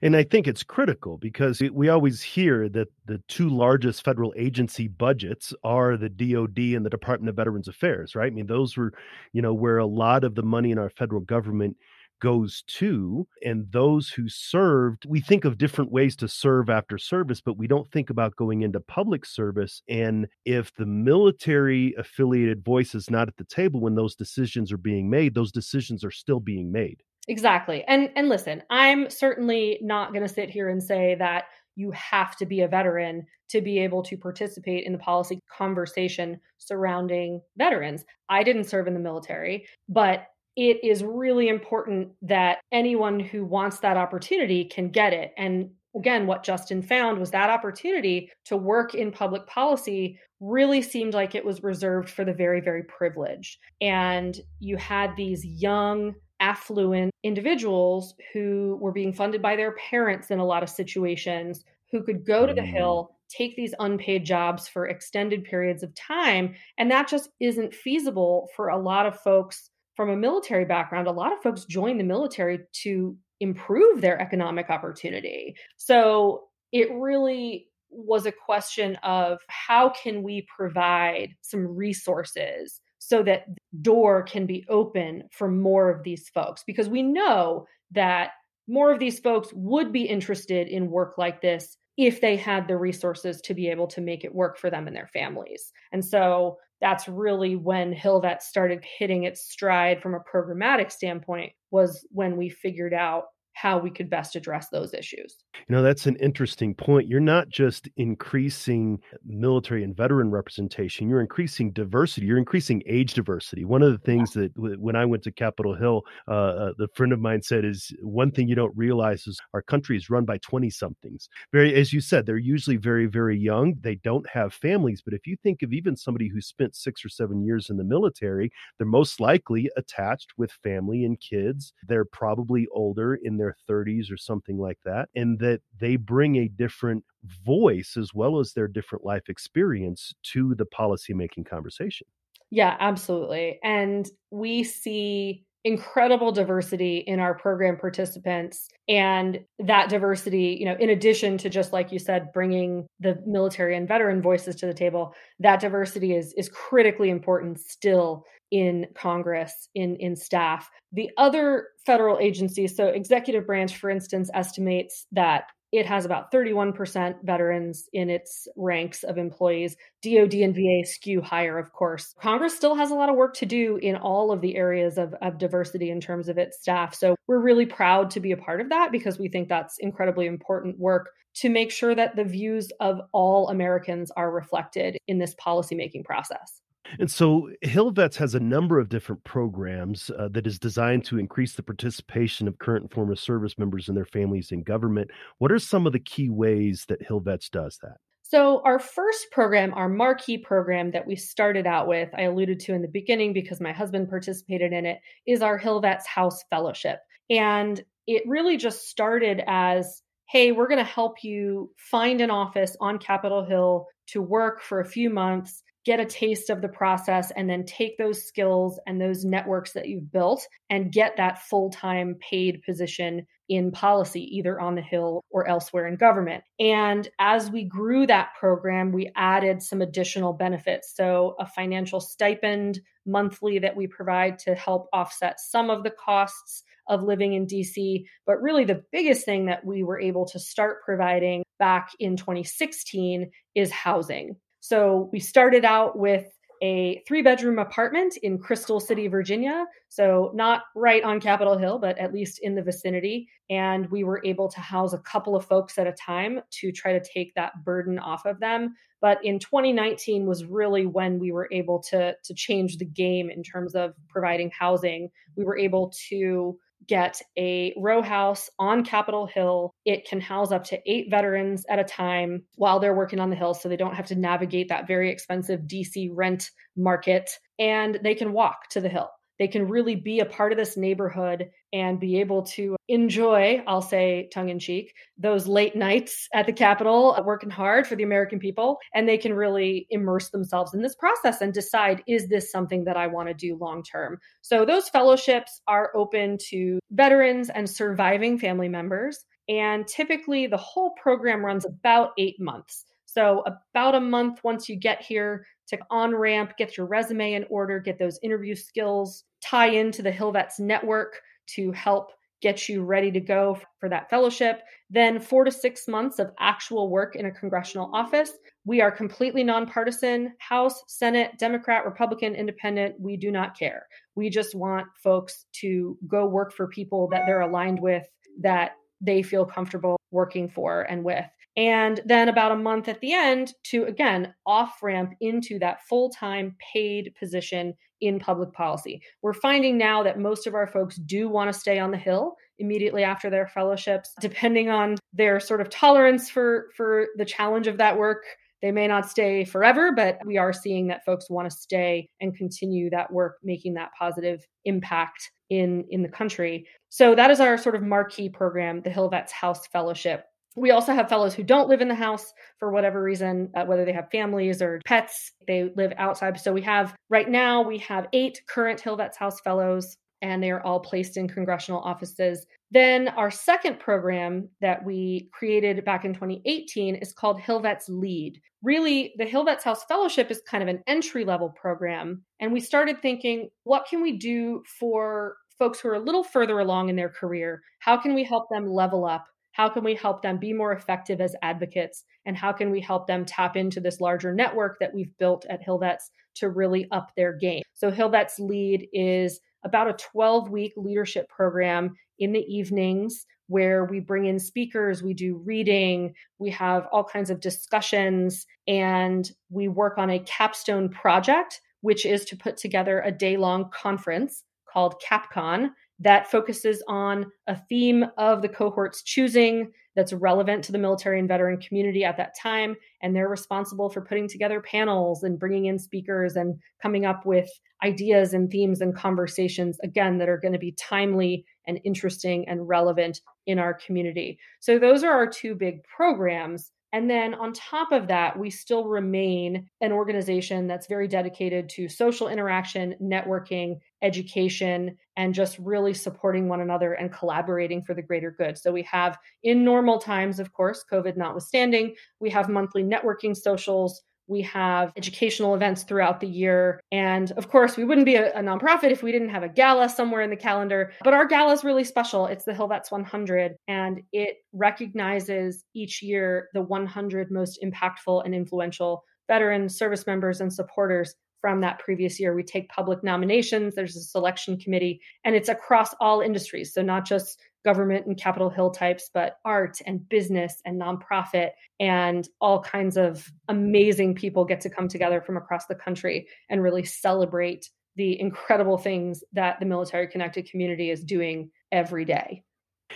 And 0.02 0.16
I 0.16 0.22
think 0.22 0.46
it's 0.46 0.62
critical 0.62 1.18
because 1.18 1.60
we 1.72 1.88
always 1.88 2.22
hear 2.22 2.68
that 2.68 2.88
the 3.06 3.20
two 3.26 3.48
largest 3.48 4.04
federal 4.04 4.32
agency 4.36 4.86
budgets 4.86 5.52
are 5.64 5.96
the 5.96 6.08
DoD 6.08 6.58
and 6.76 6.86
the 6.86 6.90
Department 6.90 7.30
of 7.30 7.36
Veterans 7.36 7.68
Affairs, 7.68 8.14
right? 8.14 8.30
I 8.30 8.34
mean, 8.34 8.46
those 8.46 8.76
were, 8.76 8.92
you 9.32 9.42
know, 9.42 9.54
where 9.54 9.78
a 9.78 9.86
lot 9.86 10.22
of 10.22 10.34
the 10.34 10.42
money 10.42 10.70
in 10.70 10.78
our 10.78 10.90
federal 10.90 11.20
government 11.20 11.76
goes 12.20 12.62
to 12.66 13.26
and 13.42 13.70
those 13.70 14.08
who 14.10 14.28
served 14.28 15.04
we 15.06 15.20
think 15.20 15.44
of 15.44 15.58
different 15.58 15.90
ways 15.90 16.16
to 16.16 16.28
serve 16.28 16.68
after 16.68 16.98
service 16.98 17.40
but 17.40 17.56
we 17.56 17.66
don't 17.66 17.90
think 17.90 18.10
about 18.10 18.36
going 18.36 18.62
into 18.62 18.80
public 18.80 19.24
service. 19.24 19.82
And 19.88 20.26
if 20.44 20.74
the 20.74 20.86
military 20.86 21.94
affiliated 21.98 22.64
voice 22.64 22.94
is 22.94 23.10
not 23.10 23.28
at 23.28 23.36
the 23.36 23.44
table 23.44 23.80
when 23.80 23.94
those 23.94 24.14
decisions 24.14 24.72
are 24.72 24.78
being 24.78 25.10
made 25.10 25.34
those 25.34 25.52
decisions 25.52 26.04
are 26.04 26.10
still 26.10 26.40
being 26.40 26.72
made. 26.72 27.02
Exactly. 27.28 27.84
And 27.86 28.10
and 28.16 28.28
listen 28.28 28.62
i'm 28.70 29.10
certainly 29.10 29.78
not 29.82 30.12
going 30.12 30.26
to 30.26 30.32
sit 30.32 30.50
here 30.50 30.68
and 30.68 30.82
say 30.82 31.14
that 31.18 31.44
you 31.78 31.92
have 31.92 32.34
to 32.36 32.44
be 32.44 32.62
a 32.62 32.68
veteran 32.68 33.24
to 33.50 33.60
be 33.60 33.78
able 33.78 34.02
to 34.02 34.16
participate 34.16 34.84
in 34.84 34.92
the 34.92 34.98
policy 34.98 35.40
conversation 35.56 36.40
surrounding 36.58 37.40
veterans. 37.56 38.04
I 38.28 38.42
didn't 38.42 38.64
serve 38.64 38.88
in 38.88 38.94
the 38.94 39.00
military, 39.00 39.66
but 39.88 40.26
it 40.58 40.84
is 40.84 41.04
really 41.04 41.48
important 41.48 42.08
that 42.20 42.58
anyone 42.72 43.20
who 43.20 43.44
wants 43.44 43.78
that 43.78 43.96
opportunity 43.96 44.64
can 44.64 44.88
get 44.88 45.12
it. 45.12 45.32
And 45.38 45.70
again, 45.94 46.26
what 46.26 46.42
Justin 46.42 46.82
found 46.82 47.20
was 47.20 47.30
that 47.30 47.48
opportunity 47.48 48.32
to 48.46 48.56
work 48.56 48.92
in 48.92 49.12
public 49.12 49.46
policy 49.46 50.18
really 50.40 50.82
seemed 50.82 51.14
like 51.14 51.36
it 51.36 51.44
was 51.44 51.62
reserved 51.62 52.10
for 52.10 52.24
the 52.24 52.32
very, 52.32 52.60
very 52.60 52.82
privileged. 52.82 53.58
And 53.80 54.36
you 54.58 54.76
had 54.76 55.14
these 55.14 55.46
young, 55.46 56.16
affluent 56.40 57.12
individuals 57.22 58.14
who 58.32 58.78
were 58.80 58.92
being 58.92 59.12
funded 59.12 59.40
by 59.40 59.54
their 59.54 59.76
parents 59.76 60.32
in 60.32 60.40
a 60.40 60.44
lot 60.44 60.64
of 60.64 60.68
situations 60.68 61.64
who 61.92 62.02
could 62.02 62.26
go 62.26 62.46
to 62.46 62.54
the 62.54 62.60
mm. 62.62 62.72
Hill, 62.72 63.16
take 63.28 63.54
these 63.54 63.74
unpaid 63.78 64.24
jobs 64.24 64.66
for 64.66 64.88
extended 64.88 65.44
periods 65.44 65.84
of 65.84 65.94
time. 65.94 66.56
And 66.78 66.90
that 66.90 67.06
just 67.06 67.28
isn't 67.38 67.74
feasible 67.74 68.48
for 68.56 68.68
a 68.68 68.78
lot 68.78 69.06
of 69.06 69.20
folks 69.20 69.70
from 69.98 70.10
a 70.10 70.16
military 70.16 70.64
background, 70.64 71.08
a 71.08 71.10
lot 71.10 71.32
of 71.32 71.42
folks 71.42 71.64
join 71.64 71.98
the 71.98 72.04
military 72.04 72.60
to 72.72 73.16
improve 73.40 74.00
their 74.00 74.16
economic 74.20 74.70
opportunity. 74.70 75.56
So 75.76 76.44
it 76.70 76.88
really 76.92 77.66
was 77.90 78.24
a 78.24 78.30
question 78.30 78.94
of 79.02 79.40
how 79.48 79.88
can 79.88 80.22
we 80.22 80.46
provide 80.56 81.30
some 81.40 81.66
resources 81.66 82.80
so 83.00 83.24
that 83.24 83.46
door 83.82 84.22
can 84.22 84.46
be 84.46 84.64
open 84.68 85.24
for 85.32 85.50
more 85.50 85.90
of 85.90 86.04
these 86.04 86.28
folks 86.28 86.62
because 86.64 86.88
we 86.88 87.02
know 87.02 87.66
that 87.90 88.30
more 88.68 88.92
of 88.92 89.00
these 89.00 89.18
folks 89.18 89.48
would 89.52 89.92
be 89.92 90.02
interested 90.02 90.68
in 90.68 90.92
work 90.92 91.18
like 91.18 91.42
this 91.42 91.76
if 91.96 92.20
they 92.20 92.36
had 92.36 92.68
the 92.68 92.76
resources 92.76 93.40
to 93.40 93.52
be 93.52 93.66
able 93.66 93.88
to 93.88 94.00
make 94.00 94.22
it 94.22 94.32
work 94.32 94.58
for 94.58 94.70
them 94.70 94.86
and 94.86 94.94
their 94.94 95.08
families. 95.08 95.72
And 95.90 96.04
so 96.04 96.58
that's 96.80 97.08
really 97.08 97.56
when 97.56 97.94
Hillvet 97.94 98.42
started 98.42 98.84
hitting 98.98 99.24
its 99.24 99.50
stride 99.50 100.00
from 100.00 100.14
a 100.14 100.20
programmatic 100.20 100.92
standpoint 100.92 101.52
was 101.70 102.06
when 102.10 102.36
we 102.36 102.48
figured 102.48 102.94
out 102.94 103.24
how 103.60 103.76
we 103.76 103.90
could 103.90 104.08
best 104.08 104.36
address 104.36 104.68
those 104.68 104.94
issues. 104.94 105.36
You 105.68 105.74
know, 105.74 105.82
that's 105.82 106.06
an 106.06 106.14
interesting 106.16 106.74
point. 106.74 107.08
You're 107.08 107.18
not 107.18 107.48
just 107.48 107.88
increasing 107.96 109.00
military 109.26 109.82
and 109.82 109.96
veteran 109.96 110.30
representation, 110.30 111.08
you're 111.08 111.20
increasing 111.20 111.72
diversity, 111.72 112.26
you're 112.26 112.38
increasing 112.38 112.82
age 112.86 113.14
diversity. 113.14 113.64
One 113.64 113.82
of 113.82 113.90
the 113.90 113.98
things 113.98 114.36
yeah. 114.36 114.46
that 114.56 114.78
when 114.80 114.94
I 114.94 115.04
went 115.04 115.24
to 115.24 115.32
Capitol 115.32 115.74
Hill, 115.74 116.02
uh, 116.28 116.30
uh, 116.30 116.72
the 116.78 116.86
friend 116.94 117.12
of 117.12 117.18
mine 117.18 117.42
said 117.42 117.64
is 117.64 117.92
one 118.00 118.30
thing 118.30 118.48
you 118.48 118.54
don't 118.54 118.76
realize 118.76 119.26
is 119.26 119.40
our 119.52 119.62
country 119.62 119.96
is 119.96 120.08
run 120.08 120.24
by 120.24 120.38
20 120.38 120.70
somethings. 120.70 121.28
Very, 121.52 121.74
as 121.74 121.92
you 121.92 122.00
said, 122.00 122.26
they're 122.26 122.36
usually 122.36 122.76
very, 122.76 123.06
very 123.06 123.36
young. 123.36 123.74
They 123.80 123.96
don't 123.96 124.28
have 124.28 124.54
families. 124.54 125.02
But 125.04 125.14
if 125.14 125.26
you 125.26 125.36
think 125.42 125.62
of 125.62 125.72
even 125.72 125.96
somebody 125.96 126.28
who 126.28 126.40
spent 126.40 126.76
six 126.76 127.04
or 127.04 127.08
seven 127.08 127.44
years 127.44 127.70
in 127.70 127.76
the 127.76 127.84
military, 127.84 128.52
they're 128.78 128.86
most 128.86 129.18
likely 129.18 129.68
attached 129.76 130.30
with 130.36 130.52
family 130.62 131.04
and 131.04 131.20
kids. 131.20 131.72
They're 131.88 132.04
probably 132.04 132.68
older 132.72 133.16
in 133.16 133.36
their 133.36 133.47
their 133.48 133.56
30s 133.66 134.10
or 134.10 134.16
something 134.16 134.58
like 134.58 134.78
that, 134.84 135.08
and 135.14 135.38
that 135.40 135.62
they 135.78 135.96
bring 135.96 136.36
a 136.36 136.48
different 136.48 137.04
voice 137.24 137.96
as 137.96 138.14
well 138.14 138.38
as 138.38 138.52
their 138.52 138.68
different 138.68 139.04
life 139.04 139.28
experience 139.28 140.14
to 140.24 140.54
the 140.54 140.66
policymaking 140.66 141.46
conversation. 141.46 142.06
Yeah, 142.50 142.76
absolutely. 142.80 143.58
And 143.62 144.08
we 144.30 144.64
see 144.64 145.46
incredible 145.64 146.30
diversity 146.30 146.98
in 146.98 147.18
our 147.18 147.34
program 147.34 147.76
participants 147.76 148.68
and 148.88 149.40
that 149.58 149.88
diversity 149.88 150.56
you 150.58 150.64
know 150.64 150.76
in 150.78 150.90
addition 150.90 151.36
to 151.36 151.50
just 151.50 151.72
like 151.72 151.90
you 151.90 151.98
said 151.98 152.32
bringing 152.32 152.86
the 153.00 153.20
military 153.26 153.76
and 153.76 153.88
veteran 153.88 154.22
voices 154.22 154.54
to 154.54 154.66
the 154.66 154.72
table 154.72 155.12
that 155.40 155.60
diversity 155.60 156.14
is 156.14 156.32
is 156.34 156.48
critically 156.48 157.10
important 157.10 157.58
still 157.58 158.24
in 158.50 158.86
congress 158.94 159.68
in 159.74 159.96
in 159.96 160.16
staff. 160.16 160.70
The 160.92 161.10
other 161.16 161.68
federal 161.84 162.18
agencies 162.18 162.76
so 162.76 162.86
executive 162.86 163.46
branch 163.46 163.76
for 163.76 163.90
instance 163.90 164.30
estimates 164.34 165.06
that 165.12 165.44
it 165.72 165.86
has 165.86 166.04
about 166.04 166.32
31% 166.32 167.22
veterans 167.22 167.88
in 167.92 168.08
its 168.08 168.48
ranks 168.56 169.04
of 169.04 169.18
employees. 169.18 169.76
DoD 170.02 170.34
and 170.34 170.54
VA 170.54 170.84
skew 170.84 171.20
higher, 171.20 171.58
of 171.58 171.72
course. 171.72 172.14
Congress 172.20 172.56
still 172.56 172.74
has 172.74 172.90
a 172.90 172.94
lot 172.94 173.08
of 173.10 173.16
work 173.16 173.34
to 173.34 173.46
do 173.46 173.76
in 173.76 173.96
all 173.96 174.32
of 174.32 174.40
the 174.40 174.56
areas 174.56 174.96
of, 174.96 175.14
of 175.20 175.38
diversity 175.38 175.90
in 175.90 176.00
terms 176.00 176.28
of 176.28 176.38
its 176.38 176.60
staff. 176.60 176.94
So 176.94 177.16
we're 177.26 177.42
really 177.42 177.66
proud 177.66 178.10
to 178.12 178.20
be 178.20 178.32
a 178.32 178.36
part 178.36 178.60
of 178.60 178.70
that 178.70 178.92
because 178.92 179.18
we 179.18 179.28
think 179.28 179.48
that's 179.48 179.76
incredibly 179.78 180.26
important 180.26 180.78
work 180.78 181.10
to 181.34 181.48
make 181.48 181.70
sure 181.70 181.94
that 181.94 182.16
the 182.16 182.24
views 182.24 182.70
of 182.80 183.00
all 183.12 183.48
Americans 183.48 184.10
are 184.16 184.30
reflected 184.30 184.96
in 185.06 185.18
this 185.18 185.34
policymaking 185.34 186.04
process. 186.04 186.60
And 186.98 187.10
so 187.10 187.50
Hillvets 187.62 188.16
has 188.16 188.34
a 188.34 188.40
number 188.40 188.78
of 188.78 188.88
different 188.88 189.24
programs 189.24 190.10
uh, 190.18 190.28
that 190.32 190.46
is 190.46 190.58
designed 190.58 191.04
to 191.06 191.18
increase 191.18 191.54
the 191.54 191.62
participation 191.62 192.48
of 192.48 192.58
current 192.58 192.84
and 192.84 192.92
former 192.92 193.16
service 193.16 193.58
members 193.58 193.88
and 193.88 193.96
their 193.96 194.04
families 194.04 194.52
in 194.52 194.62
government. 194.62 195.10
What 195.38 195.52
are 195.52 195.58
some 195.58 195.86
of 195.86 195.92
the 195.92 196.00
key 196.00 196.28
ways 196.30 196.86
that 196.88 197.02
Hillvets 197.02 197.48
does 197.48 197.78
that? 197.82 197.96
So, 198.22 198.60
our 198.64 198.78
first 198.78 199.30
program, 199.30 199.72
our 199.72 199.88
marquee 199.88 200.36
program 200.36 200.90
that 200.90 201.06
we 201.06 201.16
started 201.16 201.66
out 201.66 201.88
with, 201.88 202.10
I 202.14 202.22
alluded 202.22 202.60
to 202.60 202.74
in 202.74 202.82
the 202.82 202.88
beginning 202.88 203.32
because 203.32 203.58
my 203.58 203.72
husband 203.72 204.10
participated 204.10 204.72
in 204.72 204.84
it, 204.84 204.98
is 205.26 205.40
our 205.40 205.56
Hillvets 205.56 206.06
House 206.06 206.44
Fellowship. 206.50 206.98
And 207.30 207.82
it 208.06 208.22
really 208.26 208.58
just 208.58 208.88
started 208.88 209.42
as 209.46 210.02
hey, 210.28 210.52
we're 210.52 210.68
going 210.68 210.76
to 210.76 210.84
help 210.84 211.24
you 211.24 211.72
find 211.78 212.20
an 212.20 212.30
office 212.30 212.76
on 212.80 212.98
Capitol 212.98 213.46
Hill 213.46 213.86
to 214.08 214.20
work 214.20 214.60
for 214.60 214.80
a 214.80 214.86
few 214.86 215.08
months 215.08 215.62
get 215.88 216.00
a 216.00 216.04
taste 216.04 216.50
of 216.50 216.60
the 216.60 216.68
process 216.68 217.32
and 217.34 217.48
then 217.48 217.64
take 217.64 217.96
those 217.96 218.22
skills 218.22 218.78
and 218.86 219.00
those 219.00 219.24
networks 219.24 219.72
that 219.72 219.88
you've 219.88 220.12
built 220.12 220.46
and 220.68 220.92
get 220.92 221.16
that 221.16 221.40
full-time 221.40 222.14
paid 222.20 222.60
position 222.60 223.26
in 223.48 223.70
policy 223.70 224.20
either 224.36 224.60
on 224.60 224.74
the 224.74 224.82
hill 224.82 225.24
or 225.30 225.48
elsewhere 225.48 225.86
in 225.86 225.96
government 225.96 226.44
and 226.60 227.08
as 227.18 227.50
we 227.50 227.64
grew 227.64 228.06
that 228.06 228.28
program 228.38 228.92
we 228.92 229.10
added 229.16 229.62
some 229.62 229.80
additional 229.80 230.34
benefits 230.34 230.92
so 230.94 231.34
a 231.40 231.46
financial 231.46 232.00
stipend 232.00 232.80
monthly 233.06 233.58
that 233.58 233.74
we 233.74 233.86
provide 233.86 234.38
to 234.38 234.54
help 234.54 234.88
offset 234.92 235.40
some 235.40 235.70
of 235.70 235.84
the 235.84 235.90
costs 235.90 236.64
of 236.86 237.02
living 237.02 237.34
in 237.34 237.46
DC. 237.46 238.04
But 238.26 238.40
really, 238.40 238.64
the 238.64 238.82
biggest 238.92 239.26
thing 239.26 239.46
that 239.46 239.62
we 239.64 239.82
were 239.82 240.00
able 240.00 240.26
to 240.28 240.38
start 240.38 240.82
providing 240.82 241.44
back 241.58 241.90
in 241.98 242.16
2016 242.16 243.30
is 243.54 243.70
housing. 243.70 244.36
So 244.60 245.08
we 245.12 245.20
started 245.20 245.64
out 245.64 245.98
with 245.98 246.26
a 246.62 247.02
three 247.06 247.22
bedroom 247.22 247.58
apartment 247.58 248.16
in 248.18 248.38
Crystal 248.38 248.80
City, 248.80 249.08
Virginia. 249.08 249.64
So, 249.88 250.32
not 250.34 250.62
right 250.74 251.02
on 251.02 251.20
Capitol 251.20 251.56
Hill, 251.56 251.78
but 251.78 251.96
at 251.98 252.12
least 252.12 252.40
in 252.42 252.54
the 252.54 252.62
vicinity. 252.62 253.28
And 253.50 253.88
we 253.90 254.04
were 254.04 254.20
able 254.24 254.48
to 254.48 254.60
house 254.60 254.92
a 254.92 254.98
couple 254.98 255.36
of 255.36 255.44
folks 255.44 255.78
at 255.78 255.86
a 255.86 255.92
time 255.92 256.40
to 256.50 256.72
try 256.72 256.92
to 256.92 257.04
take 257.04 257.34
that 257.34 257.64
burden 257.64 257.98
off 257.98 258.26
of 258.26 258.40
them. 258.40 258.74
But 259.00 259.24
in 259.24 259.38
2019 259.38 260.26
was 260.26 260.44
really 260.44 260.86
when 260.86 261.18
we 261.18 261.30
were 261.30 261.48
able 261.52 261.80
to, 261.84 262.14
to 262.22 262.34
change 262.34 262.78
the 262.78 262.84
game 262.84 263.30
in 263.30 263.42
terms 263.42 263.74
of 263.74 263.94
providing 264.08 264.50
housing. 264.50 265.10
We 265.36 265.44
were 265.44 265.56
able 265.56 265.92
to 266.08 266.58
get 266.86 267.20
a 267.38 267.74
row 267.76 268.02
house 268.02 268.50
on 268.58 268.84
Capitol 268.84 269.26
Hill. 269.26 269.74
It 269.84 270.06
can 270.08 270.20
house 270.20 270.52
up 270.52 270.64
to 270.64 270.78
eight 270.86 271.10
veterans 271.10 271.64
at 271.68 271.78
a 271.78 271.84
time 271.84 272.44
while 272.56 272.80
they're 272.80 272.94
working 272.94 273.20
on 273.20 273.30
the 273.30 273.36
Hill, 273.36 273.54
so 273.54 273.68
they 273.68 273.76
don't 273.76 273.96
have 273.96 274.06
to 274.06 274.14
navigate 274.14 274.68
that 274.68 274.86
very 274.86 275.10
expensive 275.10 275.60
DC 275.62 276.10
rent 276.12 276.50
market 276.76 277.30
and 277.58 277.98
they 278.02 278.14
can 278.14 278.32
walk 278.32 278.68
to 278.70 278.80
the 278.80 278.88
Hill 278.88 279.10
they 279.38 279.48
can 279.48 279.68
really 279.68 279.94
be 279.94 280.20
a 280.20 280.26
part 280.26 280.52
of 280.52 280.58
this 280.58 280.76
neighborhood 280.76 281.50
and 281.72 282.00
be 282.00 282.20
able 282.20 282.42
to 282.42 282.76
enjoy, 282.88 283.62
I'll 283.66 283.82
say 283.82 284.28
tongue 284.32 284.48
in 284.48 284.58
cheek, 284.58 284.94
those 285.18 285.46
late 285.46 285.76
nights 285.76 286.28
at 286.34 286.46
the 286.46 286.52
Capitol 286.52 287.14
uh, 287.18 287.22
working 287.22 287.50
hard 287.50 287.86
for 287.86 287.96
the 287.96 288.02
American 288.02 288.38
people. 288.38 288.78
And 288.94 289.08
they 289.08 289.18
can 289.18 289.34
really 289.34 289.86
immerse 289.90 290.30
themselves 290.30 290.74
in 290.74 290.82
this 290.82 290.94
process 290.94 291.40
and 291.40 291.52
decide, 291.52 292.02
is 292.06 292.28
this 292.28 292.50
something 292.50 292.84
that 292.84 292.96
I 292.96 293.06
want 293.06 293.28
to 293.28 293.34
do 293.34 293.56
long 293.56 293.82
term? 293.82 294.18
So 294.42 294.64
those 294.64 294.88
fellowships 294.88 295.60
are 295.68 295.92
open 295.94 296.38
to 296.48 296.78
veterans 296.90 297.50
and 297.50 297.68
surviving 297.68 298.38
family 298.38 298.68
members. 298.68 299.24
And 299.48 299.86
typically 299.86 300.46
the 300.46 300.56
whole 300.56 300.94
program 301.02 301.44
runs 301.44 301.64
about 301.64 302.10
eight 302.18 302.40
months. 302.40 302.84
So, 303.10 303.42
about 303.72 303.94
a 303.94 304.00
month 304.00 304.40
once 304.44 304.68
you 304.68 304.76
get 304.76 305.00
here 305.00 305.46
to 305.68 305.78
on 305.90 306.14
ramp, 306.14 306.52
get 306.58 306.76
your 306.76 306.86
resume 306.86 307.32
in 307.32 307.46
order, 307.48 307.80
get 307.80 307.98
those 307.98 308.18
interview 308.22 308.54
skills, 308.54 309.24
tie 309.42 309.70
into 309.70 310.02
the 310.02 310.12
HillVets 310.12 310.60
network 310.60 311.18
to 311.54 311.72
help 311.72 312.12
get 312.40 312.68
you 312.68 312.84
ready 312.84 313.10
to 313.10 313.20
go 313.20 313.58
for 313.80 313.88
that 313.88 314.08
fellowship. 314.08 314.62
Then, 314.90 315.18
four 315.18 315.44
to 315.44 315.50
six 315.50 315.88
months 315.88 316.18
of 316.18 316.30
actual 316.38 316.88
work 316.88 317.16
in 317.16 317.26
a 317.26 317.32
congressional 317.32 317.90
office. 317.92 318.32
We 318.64 318.80
are 318.80 318.92
completely 318.92 319.42
nonpartisan 319.42 320.34
House, 320.38 320.82
Senate, 320.86 321.32
Democrat, 321.38 321.84
Republican, 321.84 322.34
Independent. 322.34 322.94
We 323.00 323.16
do 323.16 323.30
not 323.30 323.58
care. 323.58 323.86
We 324.14 324.30
just 324.30 324.54
want 324.54 324.86
folks 325.02 325.46
to 325.60 325.98
go 326.06 326.26
work 326.26 326.52
for 326.52 326.68
people 326.68 327.08
that 327.08 327.22
they're 327.26 327.40
aligned 327.40 327.80
with, 327.80 328.06
that 328.40 328.72
they 329.00 329.22
feel 329.22 329.44
comfortable 329.44 329.98
working 330.10 330.48
for 330.48 330.82
and 330.82 331.04
with 331.04 331.26
and 331.58 332.00
then 332.04 332.28
about 332.28 332.52
a 332.52 332.56
month 332.56 332.88
at 332.88 333.00
the 333.00 333.12
end 333.12 333.52
to 333.64 333.84
again 333.84 334.32
off 334.46 334.82
ramp 334.82 335.12
into 335.20 335.58
that 335.58 335.84
full 335.88 336.08
time 336.08 336.56
paid 336.72 337.12
position 337.18 337.74
in 338.00 338.18
public 338.18 338.52
policy. 338.52 339.02
We're 339.22 339.32
finding 339.32 339.78
now 339.78 340.02
that 340.02 340.18
most 340.18 340.46
of 340.46 340.54
our 340.54 340.66
folks 340.66 340.96
do 340.96 341.28
want 341.28 341.52
to 341.52 341.58
stay 341.58 341.78
on 341.78 341.90
the 341.90 341.96
Hill 341.96 342.34
immediately 342.58 343.04
after 343.04 343.30
their 343.30 343.46
fellowships, 343.46 344.14
depending 344.20 344.68
on 344.68 344.96
their 345.12 345.40
sort 345.40 345.60
of 345.60 345.70
tolerance 345.70 346.30
for 346.30 346.68
for 346.76 347.06
the 347.16 347.24
challenge 347.24 347.66
of 347.66 347.78
that 347.78 347.96
work. 347.96 348.24
They 348.60 348.72
may 348.72 348.88
not 348.88 349.08
stay 349.08 349.44
forever, 349.44 349.92
but 349.92 350.18
we 350.26 350.36
are 350.36 350.52
seeing 350.52 350.88
that 350.88 351.04
folks 351.04 351.30
want 351.30 351.48
to 351.48 351.56
stay 351.56 352.08
and 352.20 352.36
continue 352.36 352.90
that 352.90 353.12
work, 353.12 353.36
making 353.44 353.74
that 353.74 353.90
positive 353.98 354.44
impact 354.64 355.30
in 355.50 355.84
in 355.90 356.02
the 356.02 356.08
country. 356.08 356.66
So 356.88 357.14
that 357.14 357.30
is 357.30 357.40
our 357.40 357.56
sort 357.56 357.76
of 357.76 357.82
marquee 357.82 358.28
program, 358.28 358.82
the 358.82 358.90
Hill 358.90 359.08
Vets 359.08 359.32
House 359.32 359.66
Fellowship. 359.68 360.24
We 360.56 360.70
also 360.70 360.92
have 360.92 361.08
fellows 361.08 361.34
who 361.34 361.42
don't 361.44 361.68
live 361.68 361.80
in 361.80 361.88
the 361.88 361.94
house 361.94 362.32
for 362.58 362.72
whatever 362.72 363.02
reason, 363.02 363.50
uh, 363.54 363.64
whether 363.64 363.84
they 363.84 363.92
have 363.92 364.10
families 364.10 364.60
or 364.60 364.80
pets, 364.84 365.32
they 365.46 365.70
live 365.76 365.92
outside. 365.98 366.38
So 366.40 366.52
we 366.52 366.62
have 366.62 366.94
right 367.10 367.28
now, 367.28 367.62
we 367.62 367.78
have 367.78 368.08
eight 368.12 368.42
current 368.48 368.80
Hill 368.80 368.96
Vets 368.96 369.16
House 369.16 369.40
fellows, 369.40 369.96
and 370.22 370.42
they 370.42 370.50
are 370.50 370.62
all 370.62 370.80
placed 370.80 371.16
in 371.16 371.28
congressional 371.28 371.80
offices. 371.80 372.46
Then 372.70 373.08
our 373.08 373.30
second 373.30 373.78
program 373.78 374.48
that 374.60 374.84
we 374.84 375.28
created 375.32 375.84
back 375.84 376.04
in 376.04 376.12
2018 376.12 376.96
is 376.96 377.12
called 377.12 377.40
Hill 377.40 377.60
Vets 377.60 377.88
Lead. 377.88 378.40
Really, 378.62 379.14
the 379.16 379.24
Hill 379.24 379.44
Vets 379.44 379.64
House 379.64 379.84
Fellowship 379.84 380.30
is 380.30 380.42
kind 380.48 380.62
of 380.62 380.68
an 380.68 380.82
entry 380.86 381.24
level 381.24 381.50
program. 381.50 382.22
And 382.40 382.52
we 382.52 382.60
started 382.60 383.00
thinking, 383.00 383.48
what 383.62 383.86
can 383.88 384.02
we 384.02 384.18
do 384.18 384.62
for 384.78 385.36
folks 385.58 385.80
who 385.80 385.88
are 385.88 385.94
a 385.94 386.00
little 386.00 386.24
further 386.24 386.58
along 386.58 386.88
in 386.88 386.96
their 386.96 387.08
career? 387.08 387.62
How 387.78 387.96
can 387.96 388.14
we 388.14 388.24
help 388.24 388.48
them 388.50 388.66
level 388.66 389.04
up? 389.04 389.26
How 389.58 389.68
can 389.68 389.82
we 389.82 389.96
help 389.96 390.22
them 390.22 390.38
be 390.38 390.52
more 390.52 390.72
effective 390.72 391.20
as 391.20 391.34
advocates? 391.42 392.04
And 392.24 392.36
how 392.36 392.52
can 392.52 392.70
we 392.70 392.80
help 392.80 393.08
them 393.08 393.24
tap 393.24 393.56
into 393.56 393.80
this 393.80 394.00
larger 394.00 394.32
network 394.32 394.78
that 394.78 394.94
we've 394.94 395.16
built 395.18 395.44
at 395.50 395.66
HillVets 395.66 396.10
to 396.36 396.48
really 396.48 396.86
up 396.92 397.10
their 397.16 397.32
game? 397.32 397.64
So, 397.74 397.90
HillVets 397.90 398.38
Lead 398.38 398.88
is 398.92 399.40
about 399.64 399.88
a 399.88 399.94
12 399.94 400.48
week 400.50 400.74
leadership 400.76 401.28
program 401.28 401.96
in 402.20 402.32
the 402.32 402.44
evenings 402.48 403.26
where 403.48 403.84
we 403.86 403.98
bring 403.98 404.26
in 404.26 404.38
speakers, 404.38 405.02
we 405.02 405.14
do 405.14 405.42
reading, 405.44 406.14
we 406.38 406.50
have 406.50 406.86
all 406.92 407.02
kinds 407.02 407.30
of 407.30 407.40
discussions, 407.40 408.46
and 408.68 409.32
we 409.50 409.66
work 409.66 409.98
on 409.98 410.10
a 410.10 410.20
capstone 410.20 410.88
project, 410.88 411.60
which 411.80 412.06
is 412.06 412.24
to 412.26 412.36
put 412.36 412.56
together 412.56 413.00
a 413.00 413.10
day 413.10 413.36
long 413.36 413.70
conference 413.70 414.44
called 414.70 414.94
CapCon 415.04 415.70
that 416.00 416.30
focuses 416.30 416.82
on 416.88 417.30
a 417.46 417.56
theme 417.68 418.04
of 418.16 418.42
the 418.42 418.48
cohort's 418.48 419.02
choosing 419.02 419.72
that's 419.96 420.12
relevant 420.12 420.62
to 420.62 420.70
the 420.70 420.78
military 420.78 421.18
and 421.18 421.26
veteran 421.26 421.58
community 421.60 422.04
at 422.04 422.16
that 422.16 422.36
time. 422.40 422.76
And 423.02 423.16
they're 423.16 423.28
responsible 423.28 423.90
for 423.90 424.00
putting 424.00 424.28
together 424.28 424.60
panels 424.60 425.24
and 425.24 425.40
bringing 425.40 425.66
in 425.66 425.78
speakers 425.78 426.36
and 426.36 426.56
coming 426.80 427.04
up 427.04 427.26
with 427.26 427.50
ideas 427.82 428.32
and 428.32 428.48
themes 428.48 428.80
and 428.80 428.94
conversations, 428.94 429.78
again, 429.82 430.18
that 430.18 430.28
are 430.28 430.38
going 430.38 430.52
to 430.52 430.58
be 430.58 430.72
timely 430.72 431.44
and 431.66 431.80
interesting 431.84 432.48
and 432.48 432.68
relevant 432.68 433.20
in 433.46 433.58
our 433.58 433.74
community. 433.74 434.38
So, 434.60 434.78
those 434.78 435.02
are 435.02 435.12
our 435.12 435.28
two 435.28 435.54
big 435.54 435.82
programs. 435.84 436.70
And 436.92 437.10
then 437.10 437.34
on 437.34 437.52
top 437.52 437.92
of 437.92 438.08
that, 438.08 438.38
we 438.38 438.48
still 438.48 438.86
remain 438.86 439.68
an 439.80 439.92
organization 439.92 440.66
that's 440.66 440.86
very 440.86 441.06
dedicated 441.06 441.68
to 441.70 441.88
social 441.88 442.28
interaction, 442.28 442.94
networking, 443.02 443.80
education, 444.00 444.96
and 445.16 445.34
just 445.34 445.58
really 445.58 445.92
supporting 445.92 446.48
one 446.48 446.60
another 446.60 446.94
and 446.94 447.12
collaborating 447.12 447.82
for 447.82 447.92
the 447.94 448.02
greater 448.02 448.30
good. 448.30 448.56
So 448.56 448.72
we 448.72 448.84
have, 448.84 449.18
in 449.42 449.64
normal 449.64 449.98
times, 449.98 450.40
of 450.40 450.52
course, 450.52 450.84
COVID 450.90 451.16
notwithstanding, 451.16 451.94
we 452.20 452.30
have 452.30 452.48
monthly 452.48 452.82
networking 452.82 453.36
socials 453.36 454.02
we 454.28 454.42
have 454.42 454.92
educational 454.96 455.54
events 455.54 455.82
throughout 455.82 456.20
the 456.20 456.28
year. 456.28 456.80
And 456.92 457.32
of 457.32 457.48
course, 457.48 457.76
we 457.76 457.84
wouldn't 457.84 458.04
be 458.04 458.16
a, 458.16 458.30
a, 458.32 458.42
nonprofit 458.42 458.90
if 458.90 459.02
we 459.02 459.10
didn't 459.10 459.30
have 459.30 459.42
a 459.42 459.48
gala 459.48 459.88
somewhere 459.88 460.22
in 460.22 460.30
the 460.30 460.36
calendar. 460.36 460.92
But 461.02 461.14
our 461.14 461.26
gala 461.26 461.52
is 461.54 461.64
really 461.64 461.84
special. 461.84 462.26
It's 462.26 462.44
the 462.44 462.52
HillVets 462.52 462.90
100, 462.90 463.52
and 463.66 464.02
it 464.12 464.36
recognizes 464.52 465.64
each 465.74 466.02
year 466.02 466.48
the 466.52 466.62
100 466.62 467.30
most 467.30 467.58
impactful 467.64 468.24
and 468.24 468.34
influential 468.34 469.02
veterans, 469.28 469.76
service 469.76 470.06
members, 470.06 470.40
and 470.40 470.52
supporters 470.52 471.14
from 471.40 471.60
that 471.60 471.78
previous 471.78 472.18
year. 472.18 472.34
We 472.34 472.42
take 472.42 472.68
public 472.68 473.02
nominations, 473.02 473.74
there's 473.74 473.96
a 473.96 474.00
selection 474.00 474.58
committee, 474.58 475.00
and 475.24 475.34
it's 475.34 475.48
across 475.48 475.94
all 476.00 476.20
industries. 476.20 476.72
So, 476.72 476.82
not 476.82 477.06
just 477.06 477.40
government 477.64 478.06
and 478.06 478.16
Capitol 478.16 478.50
Hill 478.50 478.70
types, 478.70 479.10
but 479.12 479.38
art 479.44 479.78
and 479.86 480.08
business 480.08 480.60
and 480.64 480.80
nonprofit 480.80 481.50
and 481.80 482.28
all 482.40 482.62
kinds 482.62 482.96
of 482.96 483.30
amazing 483.48 484.14
people 484.14 484.44
get 484.44 484.60
to 484.62 484.70
come 484.70 484.88
together 484.88 485.20
from 485.20 485.36
across 485.36 485.66
the 485.66 485.74
country 485.74 486.28
and 486.48 486.62
really 486.62 486.84
celebrate 486.84 487.68
the 487.96 488.18
incredible 488.20 488.78
things 488.78 489.22
that 489.32 489.58
the 489.60 489.66
military 489.66 490.06
connected 490.06 490.48
community 490.48 490.90
is 490.90 491.02
doing 491.02 491.50
every 491.72 492.04
day. 492.04 492.44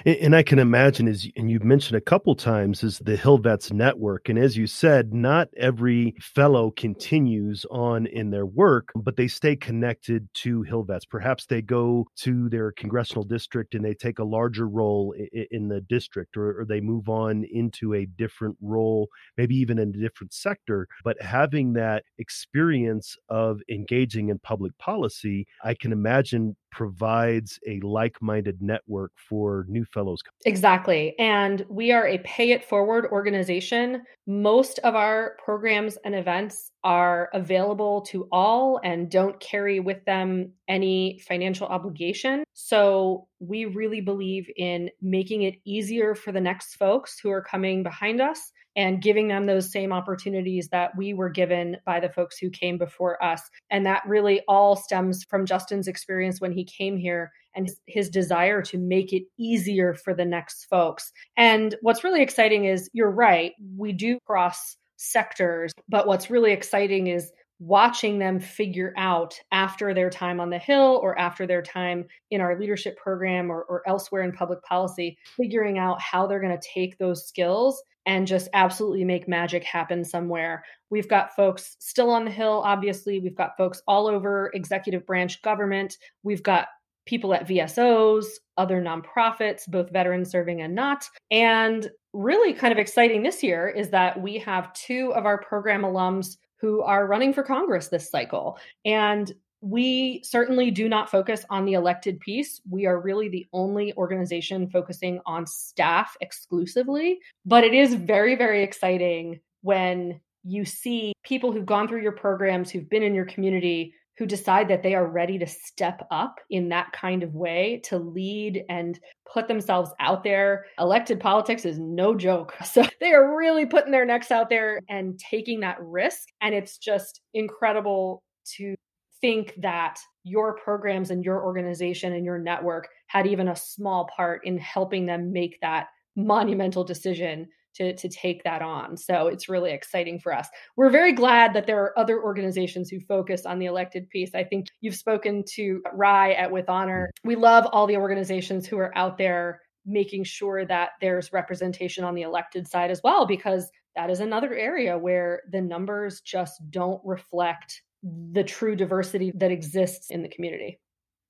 And 0.06 0.34
I 0.34 0.42
can 0.42 0.58
imagine, 0.58 1.06
as 1.06 1.28
and 1.36 1.50
you've 1.50 1.64
mentioned 1.64 1.96
a 1.96 2.00
couple 2.00 2.34
times, 2.34 2.82
is 2.82 2.98
the 2.98 3.16
Hill 3.16 3.38
Vets 3.38 3.72
network. 3.72 4.28
And 4.28 4.38
as 4.38 4.56
you 4.56 4.66
said, 4.66 5.12
not 5.12 5.48
every 5.56 6.14
fellow 6.20 6.70
continues 6.70 7.66
on 7.70 8.06
in 8.06 8.30
their 8.30 8.46
work, 8.46 8.88
but 8.96 9.16
they 9.16 9.28
stay 9.28 9.54
connected 9.54 10.28
to 10.34 10.62
Hill 10.62 10.84
Vets. 10.84 11.04
Perhaps 11.04 11.46
they 11.46 11.60
go 11.60 12.06
to 12.16 12.48
their 12.48 12.72
congressional 12.72 13.22
district 13.22 13.74
and 13.74 13.84
they 13.84 13.94
take 13.94 14.18
a 14.18 14.24
larger 14.24 14.66
role 14.66 15.14
in 15.50 15.68
the 15.68 15.82
district, 15.82 16.36
or 16.36 16.64
they 16.66 16.80
move 16.80 17.08
on 17.08 17.44
into 17.52 17.94
a 17.94 18.06
different 18.06 18.56
role, 18.62 19.08
maybe 19.36 19.54
even 19.54 19.78
in 19.78 19.90
a 19.90 19.98
different 19.98 20.32
sector. 20.32 20.88
But 21.04 21.20
having 21.20 21.74
that 21.74 22.04
experience 22.18 23.16
of 23.28 23.60
engaging 23.68 24.30
in 24.30 24.38
public 24.38 24.76
policy, 24.78 25.46
I 25.62 25.74
can 25.74 25.92
imagine 25.92 26.56
provides 26.70 27.60
a 27.68 27.78
like-minded 27.80 28.62
network 28.62 29.12
for 29.28 29.66
new 29.68 29.81
fellows. 29.92 30.20
Exactly. 30.44 31.14
And 31.18 31.64
we 31.68 31.92
are 31.92 32.06
a 32.06 32.18
pay 32.18 32.52
it 32.52 32.64
forward 32.64 33.06
organization. 33.10 34.02
Most 34.26 34.78
of 34.80 34.94
our 34.94 35.36
programs 35.44 35.98
and 36.04 36.14
events 36.14 36.70
are 36.84 37.28
available 37.34 38.02
to 38.02 38.28
all 38.30 38.80
and 38.84 39.10
don't 39.10 39.38
carry 39.40 39.80
with 39.80 40.04
them 40.04 40.52
any 40.68 41.20
financial 41.26 41.66
obligation. 41.66 42.44
So 42.52 43.28
we 43.40 43.64
really 43.64 44.00
believe 44.00 44.48
in 44.56 44.90
making 45.00 45.42
it 45.42 45.54
easier 45.64 46.14
for 46.14 46.32
the 46.32 46.40
next 46.40 46.76
folks 46.76 47.18
who 47.18 47.30
are 47.30 47.42
coming 47.42 47.82
behind 47.82 48.20
us 48.20 48.52
and 48.76 49.02
giving 49.02 49.28
them 49.28 49.46
those 49.46 49.70
same 49.70 49.92
opportunities 49.92 50.68
that 50.68 50.96
we 50.96 51.14
were 51.14 51.28
given 51.28 51.76
by 51.84 52.00
the 52.00 52.08
folks 52.08 52.38
who 52.38 52.50
came 52.50 52.78
before 52.78 53.22
us. 53.22 53.42
And 53.70 53.86
that 53.86 54.02
really 54.06 54.42
all 54.48 54.76
stems 54.76 55.24
from 55.28 55.46
Justin's 55.46 55.88
experience 55.88 56.40
when 56.40 56.52
he 56.52 56.64
came 56.64 56.96
here 56.96 57.30
and 57.54 57.70
his 57.86 58.08
desire 58.08 58.62
to 58.62 58.78
make 58.78 59.12
it 59.12 59.24
easier 59.38 59.94
for 59.94 60.14
the 60.14 60.24
next 60.24 60.66
folks. 60.70 61.12
And 61.36 61.74
what's 61.82 62.04
really 62.04 62.22
exciting 62.22 62.64
is 62.64 62.88
you're 62.92 63.10
right, 63.10 63.52
we 63.76 63.92
do 63.92 64.18
cross 64.26 64.76
sectors, 64.96 65.72
but 65.88 66.06
what's 66.06 66.30
really 66.30 66.52
exciting 66.52 67.08
is 67.08 67.32
watching 67.62 68.18
them 68.18 68.40
figure 68.40 68.92
out 68.96 69.38
after 69.52 69.94
their 69.94 70.10
time 70.10 70.40
on 70.40 70.50
the 70.50 70.58
Hill 70.58 70.98
or 71.00 71.16
after 71.16 71.46
their 71.46 71.62
time 71.62 72.04
in 72.32 72.40
our 72.40 72.58
leadership 72.58 72.96
program 72.96 73.50
or, 73.50 73.62
or 73.68 73.82
elsewhere 73.86 74.22
in 74.22 74.32
public 74.32 74.60
policy, 74.64 75.16
figuring 75.36 75.78
out 75.78 76.00
how 76.00 76.26
they're 76.26 76.40
going 76.40 76.58
to 76.58 76.68
take 76.74 76.98
those 76.98 77.26
skills 77.26 77.80
and 78.04 78.26
just 78.26 78.48
absolutely 78.52 79.04
make 79.04 79.28
magic 79.28 79.62
happen 79.62 80.04
somewhere. 80.04 80.64
We've 80.90 81.08
got 81.08 81.36
folks 81.36 81.76
still 81.78 82.10
on 82.10 82.24
the 82.24 82.32
Hill, 82.32 82.62
obviously. 82.64 83.20
We've 83.20 83.36
got 83.36 83.56
folks 83.56 83.80
all 83.86 84.08
over 84.08 84.50
executive 84.54 85.06
branch 85.06 85.40
government. 85.42 85.96
We've 86.24 86.42
got 86.42 86.66
people 87.06 87.32
at 87.32 87.46
VSOs, 87.46 88.26
other 88.56 88.82
nonprofits, 88.82 89.68
both 89.68 89.92
veterans 89.92 90.30
serving 90.30 90.62
and 90.62 90.74
not. 90.74 91.04
And 91.30 91.88
really 92.12 92.54
kind 92.54 92.72
of 92.72 92.78
exciting 92.78 93.22
this 93.22 93.44
year 93.44 93.68
is 93.68 93.90
that 93.90 94.20
we 94.20 94.38
have 94.38 94.72
two 94.72 95.12
of 95.14 95.26
our 95.26 95.38
program 95.38 95.82
alums 95.82 96.36
who 96.62 96.80
are 96.80 97.06
running 97.06 97.34
for 97.34 97.42
Congress 97.42 97.88
this 97.88 98.08
cycle. 98.08 98.56
And 98.86 99.30
we 99.60 100.22
certainly 100.24 100.70
do 100.70 100.88
not 100.88 101.10
focus 101.10 101.44
on 101.50 101.64
the 101.64 101.74
elected 101.74 102.18
piece. 102.20 102.60
We 102.70 102.86
are 102.86 103.00
really 103.00 103.28
the 103.28 103.46
only 103.52 103.92
organization 103.94 104.70
focusing 104.70 105.20
on 105.26 105.46
staff 105.46 106.16
exclusively. 106.20 107.18
But 107.44 107.64
it 107.64 107.74
is 107.74 107.94
very, 107.94 108.36
very 108.36 108.62
exciting 108.62 109.40
when 109.62 110.20
you 110.44 110.64
see 110.64 111.12
people 111.24 111.52
who've 111.52 111.66
gone 111.66 111.86
through 111.86 112.02
your 112.02 112.12
programs, 112.12 112.70
who've 112.70 112.88
been 112.88 113.02
in 113.02 113.14
your 113.14 113.26
community, 113.26 113.94
who 114.18 114.26
decide 114.26 114.68
that 114.68 114.82
they 114.82 114.94
are 114.94 115.06
ready 115.06 115.38
to 115.38 115.46
step 115.46 116.06
up 116.10 116.36
in 116.50 116.68
that 116.68 116.92
kind 116.92 117.22
of 117.22 117.34
way 117.34 117.80
to 117.84 117.98
lead 117.98 118.62
and 118.68 118.98
put 119.32 119.48
themselves 119.48 119.90
out 120.00 120.22
there. 120.22 120.66
Elected 120.78 121.18
politics 121.18 121.64
is 121.64 121.78
no 121.78 122.14
joke. 122.14 122.54
So 122.64 122.84
they 123.00 123.12
are 123.12 123.36
really 123.36 123.66
putting 123.66 123.92
their 123.92 124.06
necks 124.06 124.30
out 124.30 124.48
there 124.48 124.80
and 124.88 125.18
taking 125.18 125.60
that 125.60 125.76
risk. 125.80 126.20
And 126.40 126.54
it's 126.54 126.78
just 126.78 127.20
incredible 127.34 128.22
to 128.56 128.74
think 129.20 129.54
that 129.58 129.98
your 130.24 130.56
programs 130.56 131.10
and 131.10 131.24
your 131.24 131.44
organization 131.44 132.12
and 132.12 132.24
your 132.24 132.38
network 132.38 132.88
had 133.08 133.26
even 133.26 133.48
a 133.48 133.56
small 133.56 134.08
part 134.16 134.46
in 134.46 134.56
helping 134.58 135.04
them 135.04 135.32
make 135.32 135.58
that 135.60 135.88
monumental 136.16 136.84
decision 136.84 137.46
to, 137.74 137.94
to 137.96 138.08
take 138.08 138.42
that 138.44 138.62
on. 138.62 138.96
So 138.96 139.28
it's 139.28 139.48
really 139.48 139.72
exciting 139.72 140.20
for 140.20 140.34
us. 140.34 140.48
We're 140.76 140.90
very 140.90 141.12
glad 141.12 141.54
that 141.54 141.66
there 141.66 141.82
are 141.82 141.98
other 141.98 142.22
organizations 142.22 142.90
who 142.90 143.00
focus 143.00 143.46
on 143.46 143.58
the 143.58 143.66
elected 143.66 144.08
piece. 144.10 144.34
I 144.34 144.44
think 144.44 144.66
you've 144.80 144.94
spoken 144.94 145.44
to 145.54 145.82
Rye 145.92 146.32
at 146.32 146.50
With 146.50 146.68
Honor. 146.68 147.10
Mm-hmm. 147.18 147.28
We 147.28 147.36
love 147.36 147.66
all 147.72 147.86
the 147.86 147.96
organizations 147.96 148.66
who 148.66 148.78
are 148.78 148.96
out 148.96 149.18
there 149.18 149.60
making 149.84 150.24
sure 150.24 150.64
that 150.64 150.90
there's 151.00 151.32
representation 151.32 152.04
on 152.04 152.14
the 152.14 152.22
elected 152.22 152.68
side 152.68 152.90
as 152.90 153.00
well, 153.02 153.26
because 153.26 153.68
that 153.96 154.10
is 154.10 154.20
another 154.20 154.54
area 154.54 154.96
where 154.96 155.42
the 155.50 155.60
numbers 155.60 156.20
just 156.20 156.62
don't 156.70 157.00
reflect 157.04 157.82
the 158.02 158.44
true 158.44 158.76
diversity 158.76 159.32
that 159.34 159.50
exists 159.50 160.10
in 160.10 160.22
the 160.22 160.28
community. 160.28 160.78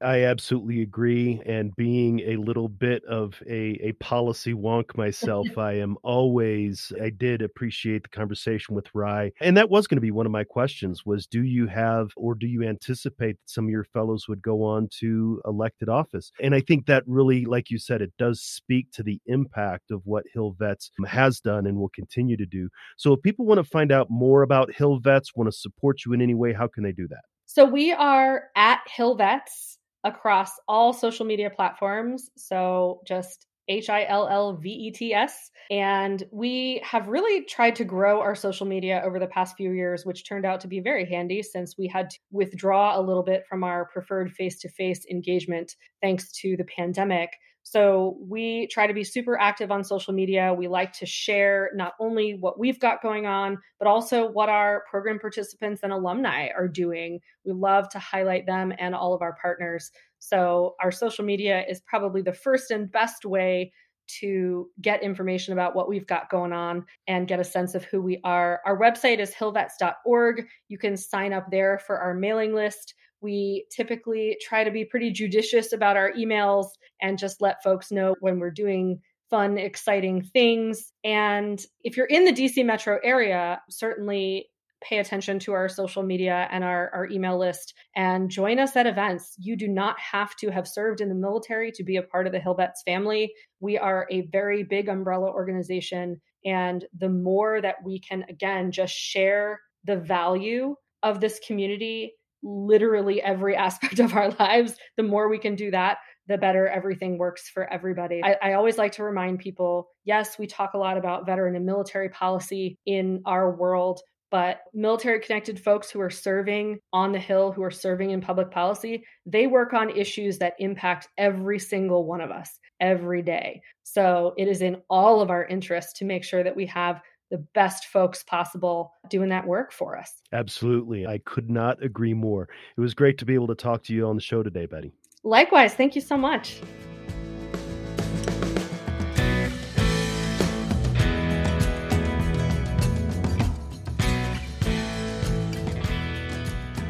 I 0.03 0.25
absolutely 0.25 0.83
agree. 0.83 1.41
And 1.47 1.75
being 1.77 2.21
a 2.21 2.37
little 2.37 2.69
bit 2.69 3.05
of 3.05 3.41
a, 3.47 3.79
a 3.83 3.93
policy 3.93 4.53
wonk 4.53 4.97
myself, 4.97 5.57
I 5.57 5.75
am 5.75 5.97
always, 6.03 6.93
I 7.01 7.11
did 7.11 7.43
appreciate 7.43 8.03
the 8.03 8.09
conversation 8.09 8.75
with 8.75 8.87
Rye. 8.95 9.33
And 9.41 9.57
that 9.57 9.71
was 9.71 9.87
going 9.87 9.97
to 9.97 10.03
be 10.03 10.11
one 10.11 10.27
of 10.27 10.33
my 10.33 10.45
questions 10.45 11.07
was, 11.07 11.27
do 11.27 11.43
you 11.43 11.67
have, 11.67 12.11
or 12.17 12.35
do 12.35 12.47
you 12.47 12.62
anticipate 12.62 13.38
that 13.38 13.51
some 13.51 13.65
of 13.65 13.71
your 13.71 13.85
fellows 13.85 14.27
would 14.29 14.43
go 14.43 14.62
on 14.62 14.88
to 15.01 15.41
elected 15.47 15.88
office? 15.88 16.33
And 16.41 16.55
I 16.55 16.61
think 16.61 16.87
that 16.87 17.05
really, 17.07 17.45
like 17.45 17.71
you 17.71 17.79
said, 17.79 18.03
it 18.03 18.12
does 18.19 18.43
speak 18.43 18.91
to 18.93 19.03
the 19.03 19.21
impact 19.27 19.91
of 19.91 20.03
what 20.05 20.25
Hill 20.33 20.57
Vets 20.59 20.91
has 21.07 21.41
done 21.41 21.67
and 21.67 21.79
will 21.79 21.91
continue 21.95 22.37
to 22.37 22.47
do. 22.47 22.69
So 22.97 23.12
if 23.12 23.23
people 23.23 23.47
want 23.47 23.59
to 23.59 23.65
find 23.65 23.93
out 23.93 24.09
more 24.11 24.43
about 24.43 24.73
Hill 24.73 24.99
Vets, 24.99 25.31
want 25.37 25.51
to 25.51 25.57
support 25.57 26.05
you 26.05 26.12
in 26.12 26.21
any 26.21 26.35
way, 26.35 26.53
how 26.53 26.67
can 26.67 26.83
they 26.83 26.93
do 26.93 27.07
that? 27.09 27.23
So 27.47 27.65
we 27.65 27.93
are 27.93 28.45
at 28.57 28.81
Hill 28.88 29.15
Vets 29.15 29.79
across 30.05 30.51
all 30.69 30.93
social 30.93 31.27
media 31.27 31.51
platforms. 31.51 32.31
So 32.37 33.01
just 33.07 33.47
H 33.69 33.88
I 33.88 34.05
L 34.07 34.29
L 34.29 34.55
V 34.55 34.69
E 34.69 34.91
T 34.91 35.15
S. 35.15 35.51
And 35.71 36.23
we 36.33 36.83
have 36.85 37.09
really 37.09 37.45
tried 37.45 37.77
to 37.77 37.85
grow 37.85 38.21
our 38.21 38.35
social 38.35 38.67
media 38.67 39.03
over 39.05 39.19
the 39.19 39.29
past 39.29 39.57
few 39.57 39.73
years, 39.73 40.05
which 40.05 40.29
turned 40.29 40.45
out 40.45 40.61
to 40.61 40.69
be 40.69 40.81
very 40.81 41.07
handy 41.07 41.43
since 41.43 41.79
we 41.79 41.87
had 41.87 42.11
to 42.11 42.19
withdraw 42.31 42.99
a 42.99 43.03
little 43.03 43.23
bit 43.23 43.45
from 43.49 43.62
our 43.65 43.87
preferred 43.87 44.33
face 44.33 44.59
to 44.61 44.69
face 44.69 45.07
engagement 45.11 45.77
thanks 46.01 46.33
to 46.33 46.57
the 46.57 46.65
pandemic. 46.65 47.31
So 47.62 48.16
we 48.20 48.68
try 48.70 48.87
to 48.87 48.94
be 48.94 49.05
super 49.05 49.38
active 49.38 49.70
on 49.70 49.85
social 49.85 50.12
media. 50.12 50.53
We 50.53 50.68
like 50.68 50.92
to 50.94 51.07
share 51.07 51.70
not 51.75 51.92
only 52.01 52.37
what 52.38 52.59
we've 52.59 52.81
got 52.81 53.03
going 53.03 53.27
on, 53.27 53.59
but 53.79 53.88
also 53.88 54.31
what 54.31 54.48
our 54.48 54.83
program 54.90 55.18
participants 55.18 55.83
and 55.83 55.92
alumni 55.92 56.48
are 56.57 56.68
doing. 56.68 57.20
We 57.44 57.53
love 57.53 57.88
to 57.90 57.98
highlight 57.98 58.46
them 58.46 58.72
and 58.79 58.94
all 58.94 59.14
of 59.14 59.22
our 59.22 59.37
partners. 59.40 59.90
So 60.18 60.75
our 60.83 60.90
social 60.90 61.25
media 61.25 61.64
is 61.68 61.81
probably 61.87 62.22
the 62.22 62.33
first 62.33 62.70
and 62.70 62.90
best 62.90 63.25
way 63.25 63.72
to 64.20 64.68
get 64.81 65.03
information 65.03 65.53
about 65.53 65.75
what 65.75 65.88
we've 65.88 66.07
got 66.07 66.29
going 66.29 66.53
on 66.53 66.85
and 67.07 67.29
get 67.29 67.40
a 67.40 67.44
sense 67.44 67.75
of 67.75 67.85
who 67.85 68.03
we 68.03 68.20
are. 68.25 68.61
Our 68.66 68.79
website 68.79 69.20
is 69.20 69.33
hillvets.org. 69.35 70.46
You 70.68 70.79
can 70.79 70.96
sign 70.96 71.33
up 71.33 71.46
there 71.51 71.79
for 71.87 71.98
our 71.98 72.14
mailing 72.14 72.55
list. 72.55 72.94
We 73.23 73.67
typically 73.75 74.37
try 74.43 74.65
to 74.65 74.71
be 74.71 74.85
pretty 74.85 75.13
judicious 75.13 75.73
about 75.73 75.97
our 75.97 76.13
emails 76.13 76.67
and 77.01 77.19
just 77.19 77.41
let 77.41 77.63
folks 77.63 77.91
know 77.91 78.17
when 78.21 78.39
we're 78.39 78.51
doing 78.51 79.01
fun, 79.31 79.57
exciting 79.57 80.23
things. 80.23 80.93
And 81.05 81.65
if 81.83 81.97
you're 81.97 82.07
in 82.07 82.25
the 82.25 82.33
DC 82.33 82.65
metro 82.67 82.99
area, 83.03 83.63
certainly 83.71 84.51
pay 84.83 84.99
attention 84.99 85.39
to 85.39 85.53
our 85.53 85.69
social 85.69 86.03
media 86.03 86.49
and 86.51 86.65
our, 86.65 86.91
our 86.93 87.09
email 87.09 87.39
list 87.39 87.75
and 87.97 88.31
join 88.31 88.59
us 88.59 88.77
at 88.77 88.87
events. 88.87 89.35
You 89.39 89.57
do 89.57 89.69
not 89.69 89.97
have 89.99 90.35
to 90.37 90.51
have 90.51 90.69
served 90.69 91.01
in 91.01 91.09
the 91.09 91.15
military 91.15 91.73
to 91.73 91.85
be 91.85 91.97
a 91.97 92.03
part 92.03 92.27
of 92.27 92.33
the 92.33 92.41
Hillvets 92.41 92.83
family. 92.85 93.33
We 93.61 93.79
are 93.79 94.07
a 94.11 94.27
very 94.33 94.65
big 94.65 94.89
umbrella 94.89 95.31
organization. 95.31 96.21
And 96.45 96.85
the 96.99 97.09
more 97.09 97.61
that 97.61 97.77
we 97.85 98.01
can, 98.01 98.25
again, 98.29 98.73
just 98.73 98.95
share 98.95 99.61
the 99.85 99.97
value 99.97 100.75
of 101.03 101.21
this 101.21 101.41
community 101.47 102.15
literally 102.42 103.22
every 103.22 103.57
aspect 103.66 103.98
of 103.98 104.14
our 104.14 104.31
lives, 104.38 104.74
the 104.96 105.02
more 105.02 105.28
we 105.28 105.38
can 105.38 105.55
do 105.55 105.70
that, 105.70 105.98
the 106.28 106.38
better 106.38 106.68
everything 106.68 107.18
works 107.18 107.48
for 107.48 107.70
everybody. 107.72 108.22
I, 108.22 108.37
I, 108.42 108.52
always 108.52 108.78
like 108.78 108.92
to 108.92 109.05
remind 109.05 109.40
people 109.40 109.88
yes, 110.05 110.38
we 110.38 110.46
talk 110.46 110.74
a 110.74 110.78
lot 110.78 110.96
about 110.96 111.26
veteran 111.26 111.57
and 111.57 111.66
military 111.66 112.09
policy 112.09 112.78
in 112.87 113.22
our 113.26 113.50
world, 113.50 114.00
but 114.31 114.61
military 114.72 115.20
connected 115.20 115.61
folks 115.61 115.90
who 115.90 116.00
are 116.00 116.11
serving 116.11 116.78
on 116.92 117.12
the 117.12 117.18
Hill, 117.18 117.52
who 117.52 117.62
are 117.62 117.70
serving 117.70 118.11
in 118.11 118.20
public 118.20 118.50
policy, 118.50 119.05
they 119.26 119.46
work 119.46 119.74
on 119.74 119.90
issues 119.90 120.38
that 120.38 120.55
impact 120.59 121.09
every 121.18 121.59
single 121.59 122.07
one 122.07 122.20
of 122.20 122.31
us 122.31 122.59
every 122.81 123.22
day. 123.22 123.61
So 123.83 124.33
it 124.38 124.48
is 124.48 124.62
in 124.62 124.81
all 124.88 125.20
of 125.20 125.31
our 125.31 125.44
interest 125.44 125.96
to 125.96 126.05
make 126.05 126.24
sure 126.24 126.42
that 126.42 126.57
we 126.57 126.66
have 126.66 127.02
the 127.33 127.38
best 127.55 127.87
folks 127.87 128.23
possible 128.23 128.92
doing 129.09 129.31
that 129.31 129.47
work 129.47 129.73
for 129.73 129.99
us. 129.99 130.21
Absolutely. 130.35 131.07
I 131.07 131.16
could 131.25 131.49
not 131.49 131.83
agree 131.83 132.12
more. 132.12 132.47
It 132.77 132.81
was 132.83 132.92
great 132.92 133.16
to 133.18 133.25
be 133.25 133.33
able 133.33 133.47
to 133.47 133.55
talk 133.55 133.83
to 133.85 133.95
you 133.95 134.07
on 134.07 134.16
the 134.16 134.21
show 134.21 134.42
today, 134.42 134.66
Betty. 134.66 134.92
Likewise. 135.25 135.73
Thank 135.73 135.95
you 135.95 136.03
so 136.03 136.18
much. 136.18 136.61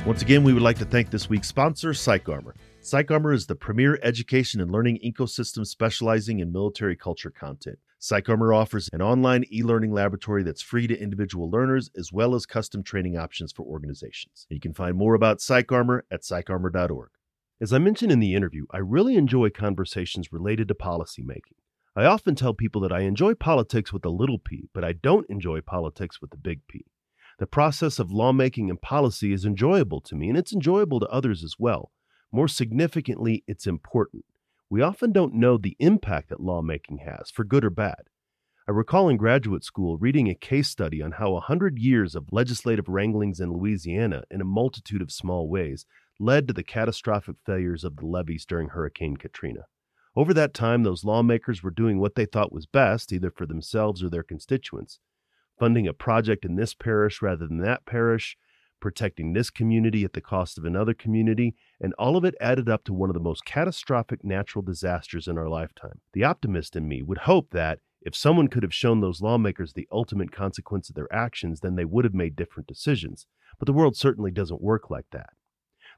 Once 0.05 0.23
again, 0.23 0.43
we 0.43 0.53
would 0.53 0.63
like 0.63 0.79
to 0.79 0.85
thank 0.85 1.09
this 1.09 1.29
week's 1.29 1.47
sponsor, 1.47 1.91
PsychArmor. 1.91 2.55
PsychArmor 2.83 3.33
is 3.33 3.47
the 3.47 3.55
premier 3.55 4.01
education 4.03 4.61
and 4.61 4.73
learning 4.73 4.99
ecosystem 5.05 5.65
specializing 5.65 6.41
in 6.41 6.51
military 6.51 6.97
culture 6.97 7.31
content. 7.31 7.79
PsychArmor 8.03 8.53
offers 8.53 8.91
an 8.93 9.01
online 9.01 9.45
e 9.53 9.63
learning 9.63 9.93
laboratory 9.93 10.43
that's 10.43 10.61
free 10.61 10.89
to 10.89 11.01
individual 11.01 11.49
learners 11.49 11.89
as 11.97 12.13
well 12.13 12.35
as 12.35 12.47
custom 12.47 12.83
training 12.83 13.17
options 13.17 13.53
for 13.53 13.63
organizations. 13.63 14.45
You 14.51 14.59
can 14.59 14.75
find 14.75 14.97
more 14.97 15.15
about 15.15 15.39
PsychArmor 15.39 16.01
at 16.11 16.23
psycharmor.org. 16.23 17.11
As 17.61 17.73
I 17.73 17.79
mentioned 17.79 18.11
in 18.11 18.19
the 18.19 18.35
interview, 18.35 18.67
I 18.73 18.79
really 18.79 19.15
enjoy 19.15 19.51
conversations 19.51 20.33
related 20.33 20.67
to 20.67 20.75
policymaking. 20.75 21.61
I 21.95 22.05
often 22.05 22.35
tell 22.35 22.55
people 22.55 22.81
that 22.81 22.93
I 22.93 23.03
enjoy 23.03 23.35
politics 23.35 23.93
with 23.93 24.05
a 24.05 24.11
little 24.11 24.41
p, 24.41 24.69
but 24.75 24.83
I 24.83 24.95
don't 24.95 25.31
enjoy 25.31 25.61
politics 25.61 26.21
with 26.21 26.35
a 26.35 26.39
big 26.39 26.67
P. 26.67 26.87
The 27.39 27.47
process 27.47 28.01
of 28.01 28.11
lawmaking 28.11 28.69
and 28.69 28.83
policy 28.83 29.33
is 29.33 29.45
enjoyable 29.45 30.01
to 30.01 30.17
me, 30.17 30.29
and 30.29 30.37
it's 30.37 30.53
enjoyable 30.53 30.99
to 30.99 31.07
others 31.07 31.45
as 31.45 31.55
well. 31.57 31.93
More 32.33 32.49
significantly, 32.49 33.45
it's 33.47 33.69
important 33.69 34.25
we 34.73 34.81
often 34.81 35.13
don't 35.13 35.35
know 35.35 35.59
the 35.59 35.77
impact 35.81 36.31
that 36.31 36.41
lawmaking 36.41 36.97
has, 37.05 37.31
for 37.31 37.45
good 37.45 37.63
or 37.63 37.69
bad. 37.69 38.05
I 38.67 38.71
recall 38.71 39.11
in 39.11 39.19
graduate 39.19 39.65
school 39.65 39.99
reading 39.99 40.31
a 40.31 40.35
case 40.35 40.71
study 40.71 41.03
on 41.03 41.13
how 41.13 41.37
a 41.37 41.41
hundred 41.41 41.79
years 41.79 42.15
of 42.15 42.33
legislative 42.33 42.89
wranglings 42.89 43.39
in 43.39 43.53
Louisiana, 43.53 44.23
in 44.31 44.41
a 44.41 44.47
multitude 44.47 45.03
of 45.03 45.13
small 45.13 45.47
ways, 45.47 45.85
led 46.19 46.49
to 46.49 46.55
the 46.55 46.63
catastrophic 46.63 47.37
failures 47.45 47.85
of 47.85 47.97
the 47.97 48.07
levees 48.07 48.47
during 48.47 48.71
Hurricane 48.71 49.19
Katrina. 49.19 49.67
Over 50.17 50.33
that 50.33 50.55
time, 50.55 50.85
those 50.85 51.05
lawmakers 51.05 51.63
were 51.63 51.71
doing 51.71 52.01
what 52.01 52.15
they 52.15 52.25
thought 52.25 52.51
was 52.51 52.65
best, 52.65 53.13
either 53.13 53.31
for 53.31 53.45
themselves 53.45 54.03
or 54.03 54.09
their 54.09 54.23
constituents 54.23 55.01
funding 55.59 55.87
a 55.87 55.93
project 55.93 56.45
in 56.45 56.57
this 56.57 56.75
parish 56.75 57.23
rather 57.23 57.47
than 57.47 57.59
that 57.59 57.87
parish, 57.87 58.37
protecting 58.83 59.33
this 59.33 59.49
community 59.49 60.05
at 60.05 60.13
the 60.13 60.21
cost 60.21 60.59
of 60.59 60.65
another 60.65 60.93
community, 60.93 61.55
and 61.81 61.95
all 61.99 62.17
of 62.17 62.25
it 62.25 62.35
added 62.41 62.69
up 62.69 62.85
to 62.85 62.93
one 62.93 63.09
of 63.09 63.15
the 63.15 63.21
most 63.21 63.45
catastrophic 63.47 64.23
natural 64.25 64.61
disasters 64.61 65.29
in 65.29 65.39
our 65.39 65.49
lifetime. 65.49 66.01
The 66.13 66.25
optimist 66.25 66.77
in 66.77 66.89
me 66.89 67.01
would 67.01 67.19
hope 67.19 67.53
that 67.53 67.79
if 68.03 68.17
someone 68.17 68.49
could 68.49 68.65
have 68.65 68.75
shown 68.75 69.01
those 69.01 69.23
lawmakers 69.23 69.73
the 69.73 69.87
ultimate 69.93 70.33
consequence 70.33 70.89
of 70.89 70.97
their 70.97 71.13
actions, 71.15 71.61
then 71.61 71.77
they 71.77 71.85
would 71.85 72.05
have 72.05 72.13
made 72.13 72.35
different 72.35 72.67
decisions. 72.67 73.27
But 73.59 73.67
the 73.67 73.73
world 73.73 73.97
certainly 73.97 74.33
doesn't 74.33 74.61
work 74.61 74.91
like 74.91 75.07
that. 75.13 75.31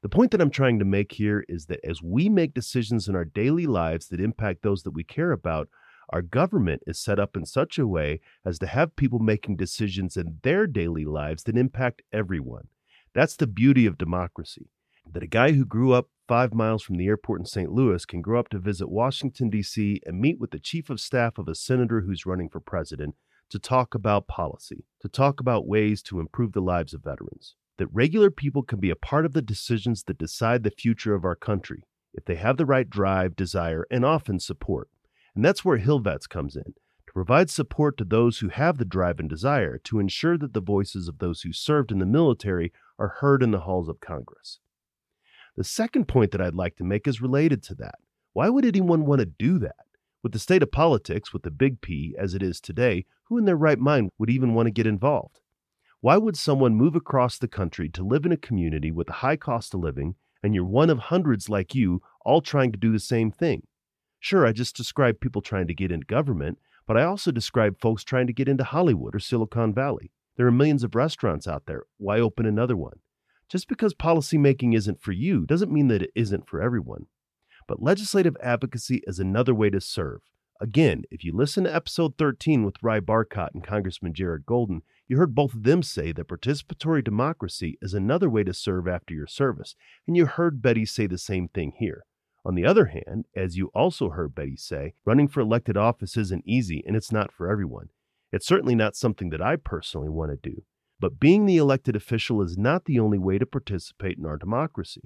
The 0.03 0.11
point 0.11 0.31
that 0.33 0.43
I'm 0.43 0.51
trying 0.51 0.79
to 0.79 0.85
make 0.85 1.13
here 1.13 1.47
is 1.49 1.65
that 1.67 1.81
as 1.83 2.03
we 2.03 2.29
make 2.29 2.53
decisions 2.53 3.09
in 3.09 3.17
our 3.17 3.25
daily 3.25 3.65
lives 3.65 4.09
that 4.09 4.21
impact 4.21 4.63
those 4.63 4.83
that 4.83 4.91
we 4.91 5.03
care 5.03 5.33
about, 5.33 5.71
our 6.11 6.21
government 6.21 6.83
is 6.87 7.01
set 7.01 7.19
up 7.19 7.35
in 7.35 7.47
such 7.47 7.79
a 7.79 7.87
way 7.87 8.21
as 8.45 8.59
to 8.59 8.67
have 8.67 8.97
people 8.97 9.19
making 9.19 9.57
decisions 9.57 10.19
in 10.19 10.41
their 10.43 10.67
daily 10.67 11.07
lives 11.07 11.45
that 11.45 11.57
impact 11.57 12.03
everyone. 12.13 12.69
That's 13.15 13.37
the 13.37 13.47
beauty 13.47 13.87
of 13.87 13.99
democracy. 13.99 14.71
That 15.11 15.23
a 15.23 15.29
guy 15.29 15.53
who 15.53 15.65
grew 15.65 15.93
up 15.93 16.09
five 16.27 16.55
miles 16.55 16.83
from 16.83 16.97
the 16.97 17.07
airport 17.07 17.41
in 17.41 17.47
St. 17.47 17.71
Louis 17.71 18.05
can 18.05 18.23
grow 18.23 18.41
up 18.41 18.49
to 18.49 18.59
visit 18.59 18.89
Washington, 18.89 19.51
D.C., 19.51 20.01
and 20.05 20.21
meet 20.21 20.41
with 20.41 20.51
the 20.51 20.59
chief 20.59 20.91
of 20.91 21.01
staff 21.01 21.39
of 21.39 21.49
a 21.49 21.55
senator 21.55 22.01
who's 22.01 22.27
running 22.27 22.49
for 22.49 22.61
president 22.61 23.15
to 23.51 23.59
talk 23.59 23.95
about 23.95 24.27
policy, 24.27 24.85
to 25.01 25.09
talk 25.09 25.39
about 25.39 25.67
ways 25.67 26.03
to 26.03 26.19
improve 26.19 26.53
the 26.53 26.63
lives 26.63 26.95
of 26.95 27.05
veterans 27.05 27.55
that 27.79 27.89
regular 27.93 28.31
people 28.31 28.63
can 28.63 28.79
be 28.79 28.91
a 28.91 28.97
part 28.97 29.27
of 29.27 29.33
the 29.33 29.43
decisions 29.43 30.05
that 30.05 30.19
decide 30.19 30.63
the 30.63 30.71
future 30.71 31.15
of 31.15 31.25
our 31.25 31.35
country 31.35 31.85
if 32.13 32.25
they 32.25 32.37
have 32.37 32.57
the 32.57 32.67
right 32.67 32.89
drive, 32.89 33.35
desire, 33.35 33.87
and 33.91 34.05
often 34.05 34.39
support. 34.39 34.89
And 35.35 35.45
that's 35.45 35.65
where 35.65 35.79
HillVets 35.79 36.29
comes 36.29 36.55
in 36.55 36.75
to 37.07 37.13
provide 37.13 37.51
support 37.51 37.97
to 37.97 38.05
those 38.05 38.39
who 38.39 38.49
have 38.49 38.79
the 38.79 38.85
drive 38.85 39.19
and 39.19 39.29
desire 39.29 39.79
to 39.79 39.99
ensure 39.99 40.39
that 40.39 40.55
the 40.55 40.61
voices 40.61 41.09
of 41.09 41.19
those 41.19 41.43
who 41.43 41.53
served 41.53 41.91
in 41.91 41.99
the 41.99 42.07
military 42.07 42.73
are 42.99 43.17
heard 43.21 43.43
in 43.43 43.51
the 43.51 43.61
halls 43.61 43.89
of 43.89 44.01
Congress. 44.01 44.59
The 45.57 45.65
second 45.65 46.09
point 46.09 46.33
that 46.33 46.41
I'd 46.41 46.55
like 46.55 46.77
to 46.77 46.85
make 46.85 47.07
is 47.07 47.23
related 47.23 47.63
to 47.65 47.75
that. 47.77 47.97
Why 48.33 48.49
would 48.49 48.65
anyone 48.65 49.07
want 49.07 49.21
to 49.21 49.27
do 49.27 49.59
that? 49.61 49.77
With 50.23 50.33
the 50.33 50.39
state 50.39 50.63
of 50.63 50.73
politics, 50.73 51.33
with 51.33 51.43
the 51.43 51.51
big 51.51 51.81
P 51.81 52.15
as 52.19 52.35
it 52.35 52.43
is 52.43 52.61
today, 52.61 53.05
who 53.25 53.39
in 53.39 53.45
their 53.45 53.57
right 53.57 53.79
mind 53.79 54.11
would 54.19 54.31
even 54.31 54.55
want 54.55 54.67
to 54.67 54.73
get 54.73 54.87
involved? 54.87 55.41
Why 56.01 56.17
would 56.17 56.37
someone 56.37 56.75
move 56.75 56.97
across 56.97 57.39
the 57.39 57.49
country 57.49 57.89
to 57.91 58.03
live 58.03 58.27
in 58.27 58.33
a 58.33 58.37
community 58.37 58.91
with 58.91 59.09
a 59.09 59.21
high 59.25 59.37
cost 59.37 59.75
of 59.75 59.81
living 59.81 60.17
and 60.43 60.55
you're 60.55 60.65
one 60.65 60.91
of 60.91 60.99
hundreds 60.99 61.49
like 61.49 61.75
you 61.75 62.03
all 62.25 62.41
trying 62.41 62.73
to 62.73 62.79
do 62.79 62.93
the 62.93 62.99
same 62.99 63.31
thing? 63.31 63.67
Sure, 64.21 64.47
I 64.47 64.53
just 64.53 64.77
described 64.77 65.21
people 65.21 65.41
trying 65.41 65.67
to 65.67 65.75
get 65.75 65.93
into 65.93 66.07
government, 66.07 66.59
but 66.87 66.97
I 66.97 67.05
also 67.05 67.31
described 67.31 67.81
folks 67.81 68.05
trying 68.05 68.27
to 68.27 68.33
get 68.33 68.49
into 68.49 68.65
Hollywood 68.65 69.15
or 69.15 69.19
Silicon 69.19 69.73
Valley. 69.73 70.11
There 70.37 70.47
are 70.47 70.53
millions 70.53 70.83
of 70.83 70.95
restaurants 70.95 71.47
out 71.47 71.67
there. 71.67 71.85
Why 71.99 72.19
open 72.19 72.47
another 72.47 72.77
one? 72.77 72.99
Just 73.49 73.69
because 73.69 73.95
policymaking 73.95 74.75
isn't 74.75 75.01
for 75.01 75.13
you 75.13 75.47
doesn't 75.47 75.73
mean 75.73 75.89
that 75.89 76.03
it 76.03 76.11
isn't 76.15 76.49
for 76.49 76.61
everyone. 76.61 77.07
But 77.69 77.83
legislative 77.83 78.37
advocacy 78.43 79.03
is 79.07 79.19
another 79.19 79.55
way 79.55 79.71
to 79.71 79.81
serve. 79.81 80.23
Again, 80.61 81.03
if 81.11 81.25
you 81.25 81.35
listen 81.35 81.65
to 81.65 81.75
episode 81.75 82.17
13 82.17 82.65
with 82.65 82.83
Rye 82.83 83.01
Barcott 83.01 83.51
and 83.55 83.63
Congressman 83.63 84.15
Jared 84.15 84.47
Golden, 84.47 84.83
you 85.07 85.19
heard 85.19 85.35
both 85.35 85.55
of 85.55 85.63
them 85.65 85.83
say 85.83 86.13
that 86.13 86.29
participatory 86.29 87.05
democracy 87.05 87.79
is 87.83 87.93
another 87.93 88.31
way 88.31 88.45
to 88.45 88.55
serve 88.55 88.89
after 88.89 89.15
your 89.15 89.27
service, 89.27 89.77
and 90.07 90.17
you 90.17 90.27
heard 90.27 90.63
Betty 90.63 90.87
say 90.87 91.07
the 91.07 91.19
same 91.19 91.49
thing 91.49 91.75
here. 91.77 92.05
On 92.45 92.55
the 92.55 92.65
other 92.67 92.87
hand, 92.87 93.27
as 93.35 93.57
you 93.57 93.71
also 93.75 94.11
heard 94.11 94.35
Betty 94.35 94.57
say, 94.57 94.95
running 95.05 95.29
for 95.29 95.41
elected 95.41 95.77
office 95.77 96.17
isn't 96.17 96.45
easy 96.47 96.83
and 96.87 96.95
it's 96.95 97.13
not 97.13 97.33
for 97.33 97.51
everyone. 97.51 97.89
It's 98.35 98.49
certainly 98.49 98.75
not 98.75 98.97
something 98.97 99.31
that 99.31 99.41
I 99.41 99.55
personally 99.55 100.09
want 100.09 100.33
to 100.33 100.51
do. 100.51 100.65
But 100.99 101.21
being 101.21 101.47
the 101.47 101.57
elected 101.57 101.95
official 101.95 102.43
is 102.43 102.59
not 102.59 102.85
the 102.85 102.99
only 102.99 103.17
way 103.17 103.39
to 103.39 103.47
participate 103.47 104.19
in 104.19 104.27
our 104.27 104.37
democracy. 104.37 105.03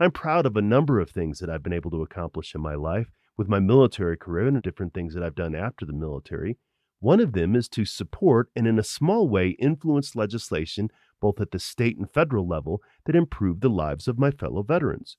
I'm 0.00 0.10
proud 0.10 0.44
of 0.44 0.56
a 0.56 0.60
number 0.60 0.98
of 0.98 1.08
things 1.08 1.38
that 1.38 1.48
I've 1.48 1.62
been 1.62 1.72
able 1.72 1.92
to 1.92 2.02
accomplish 2.02 2.52
in 2.52 2.60
my 2.60 2.74
life 2.74 3.12
with 3.36 3.48
my 3.48 3.60
military 3.60 4.16
career 4.16 4.48
and 4.48 4.60
different 4.60 4.92
things 4.92 5.14
that 5.14 5.22
I've 5.22 5.36
done 5.36 5.54
after 5.54 5.86
the 5.86 5.92
military. 5.92 6.58
One 6.98 7.20
of 7.20 7.32
them 7.32 7.54
is 7.54 7.68
to 7.68 7.84
support 7.84 8.50
and, 8.56 8.66
in 8.66 8.80
a 8.80 8.82
small 8.82 9.28
way, 9.28 9.50
influence 9.50 10.16
legislation 10.16 10.90
both 11.20 11.40
at 11.40 11.52
the 11.52 11.60
state 11.60 11.96
and 11.96 12.10
federal 12.10 12.44
level 12.44 12.82
that 13.06 13.14
improve 13.14 13.60
the 13.60 13.70
lives 13.70 14.08
of 14.08 14.18
my 14.18 14.32
fellow 14.32 14.64
veterans. 14.64 15.16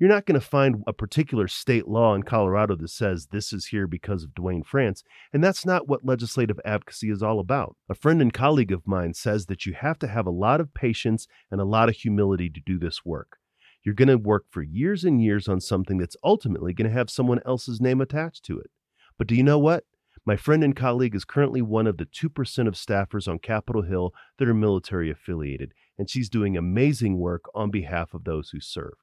You're 0.00 0.08
not 0.08 0.26
going 0.26 0.40
to 0.40 0.44
find 0.44 0.82
a 0.88 0.92
particular 0.92 1.46
state 1.46 1.86
law 1.86 2.16
in 2.16 2.24
Colorado 2.24 2.74
that 2.74 2.88
says 2.88 3.28
this 3.30 3.52
is 3.52 3.66
here 3.66 3.86
because 3.86 4.24
of 4.24 4.34
Duane 4.34 4.64
France, 4.64 5.04
and 5.32 5.42
that's 5.42 5.64
not 5.64 5.88
what 5.88 6.04
legislative 6.04 6.58
advocacy 6.64 7.10
is 7.10 7.22
all 7.22 7.38
about. 7.38 7.76
A 7.88 7.94
friend 7.94 8.20
and 8.20 8.32
colleague 8.32 8.72
of 8.72 8.88
mine 8.88 9.14
says 9.14 9.46
that 9.46 9.66
you 9.66 9.74
have 9.74 10.00
to 10.00 10.08
have 10.08 10.26
a 10.26 10.32
lot 10.32 10.60
of 10.60 10.74
patience 10.74 11.28
and 11.48 11.60
a 11.60 11.64
lot 11.64 11.88
of 11.88 11.94
humility 11.94 12.50
to 12.50 12.60
do 12.66 12.76
this 12.76 13.04
work. 13.04 13.38
You're 13.84 13.94
going 13.94 14.08
to 14.08 14.18
work 14.18 14.46
for 14.50 14.62
years 14.62 15.04
and 15.04 15.22
years 15.22 15.46
on 15.46 15.60
something 15.60 15.98
that's 15.98 16.16
ultimately 16.24 16.72
going 16.72 16.90
to 16.90 16.96
have 16.96 17.08
someone 17.08 17.40
else's 17.46 17.80
name 17.80 18.00
attached 18.00 18.44
to 18.46 18.58
it. 18.58 18.72
But 19.16 19.28
do 19.28 19.36
you 19.36 19.44
know 19.44 19.60
what? 19.60 19.84
My 20.26 20.34
friend 20.36 20.64
and 20.64 20.74
colleague 20.74 21.14
is 21.14 21.24
currently 21.24 21.62
one 21.62 21.86
of 21.86 21.98
the 21.98 22.06
2% 22.06 22.66
of 22.66 22.74
staffers 22.74 23.28
on 23.28 23.38
Capitol 23.38 23.82
Hill 23.82 24.12
that 24.38 24.48
are 24.48 24.54
military 24.54 25.08
affiliated, 25.08 25.72
and 25.96 26.10
she's 26.10 26.28
doing 26.28 26.56
amazing 26.56 27.18
work 27.18 27.44
on 27.54 27.70
behalf 27.70 28.12
of 28.12 28.24
those 28.24 28.50
who 28.50 28.58
served. 28.58 28.96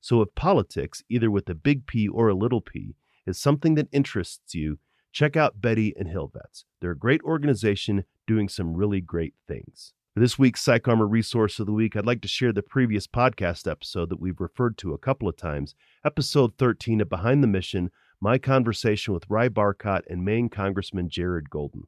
So 0.00 0.22
if 0.22 0.34
politics, 0.34 1.02
either 1.08 1.30
with 1.30 1.48
a 1.48 1.54
big 1.54 1.86
P 1.86 2.08
or 2.08 2.28
a 2.28 2.34
little 2.34 2.60
p, 2.60 2.94
is 3.26 3.38
something 3.38 3.74
that 3.74 3.88
interests 3.92 4.54
you, 4.54 4.78
check 5.12 5.36
out 5.36 5.60
Betty 5.60 5.94
and 5.98 6.08
Hill 6.08 6.30
HillVets. 6.34 6.64
They're 6.80 6.92
a 6.92 6.98
great 6.98 7.22
organization 7.22 8.04
doing 8.26 8.48
some 8.48 8.74
really 8.74 9.00
great 9.00 9.34
things. 9.46 9.92
For 10.14 10.20
this 10.20 10.38
week's 10.38 10.64
PsychArmor 10.64 11.10
Resource 11.10 11.58
of 11.58 11.66
the 11.66 11.72
Week, 11.72 11.94
I'd 11.94 12.06
like 12.06 12.22
to 12.22 12.28
share 12.28 12.52
the 12.52 12.62
previous 12.62 13.06
podcast 13.06 13.70
episode 13.70 14.08
that 14.10 14.20
we've 14.20 14.40
referred 14.40 14.78
to 14.78 14.92
a 14.92 14.98
couple 14.98 15.28
of 15.28 15.36
times, 15.36 15.74
episode 16.04 16.58
13 16.58 17.00
of 17.00 17.08
Behind 17.08 17.42
the 17.42 17.48
Mission 17.48 17.90
my 18.20 18.36
conversation 18.36 19.14
with 19.14 19.30
Rye 19.30 19.48
Barcott 19.48 20.02
and 20.08 20.24
Maine 20.24 20.48
Congressman 20.48 21.08
Jared 21.08 21.50
Golden. 21.50 21.84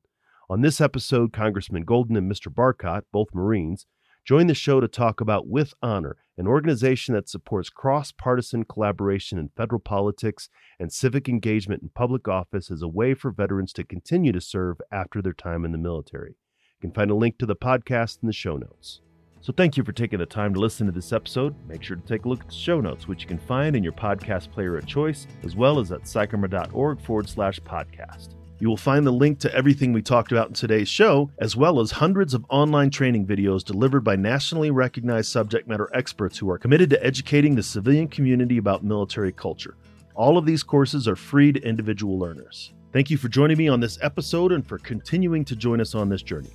On 0.49 0.61
this 0.61 0.81
episode, 0.81 1.33
Congressman 1.33 1.85
Golden 1.85 2.17
and 2.17 2.31
Mr. 2.31 2.53
Barcott, 2.53 3.03
both 3.13 3.35
Marines, 3.35 3.87
join 4.25 4.47
the 4.47 4.55
show 4.55 4.81
to 4.81 4.89
talk 4.89 5.21
about 5.21 5.49
With 5.49 5.75
Honor, 5.83 6.17
an 6.37 6.47
organization 6.47 7.15
that 7.15 7.29
supports 7.29 7.71
cross 7.71 8.13
partisan 8.13 8.65
collaboration 8.65 9.39
in 9.39 9.51
federal 9.57 9.81
politics 9.81 10.49
and 10.79 10.93
civic 10.93 11.29
engagement 11.29 11.83
in 11.83 11.91
public 11.95 12.29
office 12.29 12.71
as 12.71 12.83
a 12.83 12.89
way 12.89 13.15
for 13.15 13.31
veterans 13.31 13.73
to 13.75 13.85
continue 13.85 14.33
to 14.33 14.41
serve 14.41 14.79
after 14.91 15.21
their 15.21 15.33
time 15.33 15.65
in 15.65 15.73
the 15.73 15.79
military. 15.79 16.31
You 16.31 16.89
can 16.89 16.93
find 16.93 17.11
a 17.11 17.15
link 17.15 17.39
to 17.39 17.47
the 17.47 17.57
podcast 17.57 18.19
in 18.23 18.27
the 18.27 18.33
show 18.33 18.57
notes. 18.57 19.01
So 19.43 19.55
thank 19.55 19.77
you 19.77 19.85
for 19.85 19.93
taking 19.93 20.19
the 20.19 20.27
time 20.27 20.53
to 20.55 20.61
listen 20.61 20.87
to 20.87 20.93
this 20.93 21.13
episode. 21.13 21.55
Make 21.67 21.83
sure 21.83 21.97
to 21.97 22.07
take 22.07 22.27
a 22.27 22.29
look 22.29 22.41
at 22.41 22.49
the 22.49 22.55
show 22.55 22.81
notes, 22.81 23.09
which 23.09 23.23
you 23.23 23.29
can 23.29 23.39
find 23.39 23.75
in 23.75 23.83
your 23.83 23.93
podcast 23.93 24.51
player 24.51 24.77
of 24.77 24.87
choice, 24.87 25.27
as 25.43 25.57
well 25.57 25.79
as 25.79 25.93
at 25.93 26.03
psycharmor.org 26.03 27.01
forward 27.01 27.29
slash 27.29 27.59
podcast. 27.61 28.40
You 28.61 28.69
will 28.69 28.77
find 28.77 29.07
the 29.07 29.11
link 29.11 29.39
to 29.39 29.55
everything 29.55 29.95
we 29.95 30.03
talked 30.03 30.33
about 30.33 30.49
in 30.49 30.53
today's 30.53 30.87
show, 30.87 31.31
as 31.39 31.57
well 31.57 31.81
as 31.81 31.91
hundreds 31.91 32.35
of 32.35 32.45
online 32.51 32.91
training 32.91 33.27
videos 33.27 33.65
delivered 33.65 34.05
by 34.05 34.17
nationally 34.17 34.71
recognized 34.71 35.33
subject 35.33 35.67
matter 35.67 35.89
experts 35.95 36.37
who 36.37 36.51
are 36.51 36.59
committed 36.59 36.91
to 36.91 37.03
educating 37.03 37.55
the 37.55 37.63
civilian 37.63 38.07
community 38.07 38.59
about 38.59 38.85
military 38.85 39.33
culture. 39.33 39.77
All 40.15 40.37
of 40.37 40.45
these 40.45 40.63
courses 40.63 41.09
are 41.09 41.17
free 41.17 41.53
to 41.53 41.63
individual 41.67 42.19
learners. 42.19 42.75
Thank 42.93 43.09
you 43.09 43.17
for 43.17 43.29
joining 43.29 43.57
me 43.57 43.69
on 43.69 43.81
this 43.81 43.99
episode 44.03 44.53
and 44.53 44.67
for 44.67 44.77
continuing 44.77 45.43
to 45.47 45.57
join 45.57 45.81
us 45.81 45.95
on 45.95 46.11
this 46.11 46.23
journey. 46.23 46.51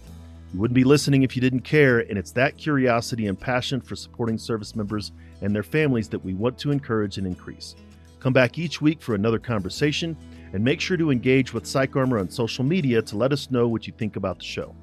You 0.54 0.60
wouldn't 0.60 0.76
be 0.76 0.84
listening 0.84 1.24
if 1.24 1.36
you 1.36 1.42
didn't 1.42 1.62
care, 1.62 2.02
and 2.02 2.20
it's 2.20 2.32
that 2.34 2.56
curiosity 2.56 3.26
and 3.26 3.40
passion 3.40 3.82
for 3.82 3.96
supporting 3.96 4.38
service 4.38 4.76
members 4.76 5.12
and 5.42 5.56
their 5.56 5.64
families 5.64 6.08
that 6.10 6.24
we 6.24 6.36
want 6.36 6.60
to 6.60 6.70
encourage 6.70 7.18
and 7.18 7.26
increase. 7.26 7.76
Come 8.20 8.32
back 8.32 8.60
each 8.60 8.80
week 8.80 9.02
for 9.02 9.16
another 9.16 9.40
conversation, 9.40 10.16
and 10.54 10.64
make 10.64 10.80
sure 10.80 10.98
to 10.98 11.12
engage 11.12 11.54
with 11.54 11.64
PsychArmor 11.64 12.20
on 12.20 12.30
social 12.30 12.64
media 12.64 13.02
to 13.02 13.18
let 13.18 13.34
us 13.34 13.52
know 13.52 13.68
what 13.68 13.88
you 13.88 13.94
think 13.98 14.16
about 14.16 14.40
the 14.40 14.46
show. 14.46 14.76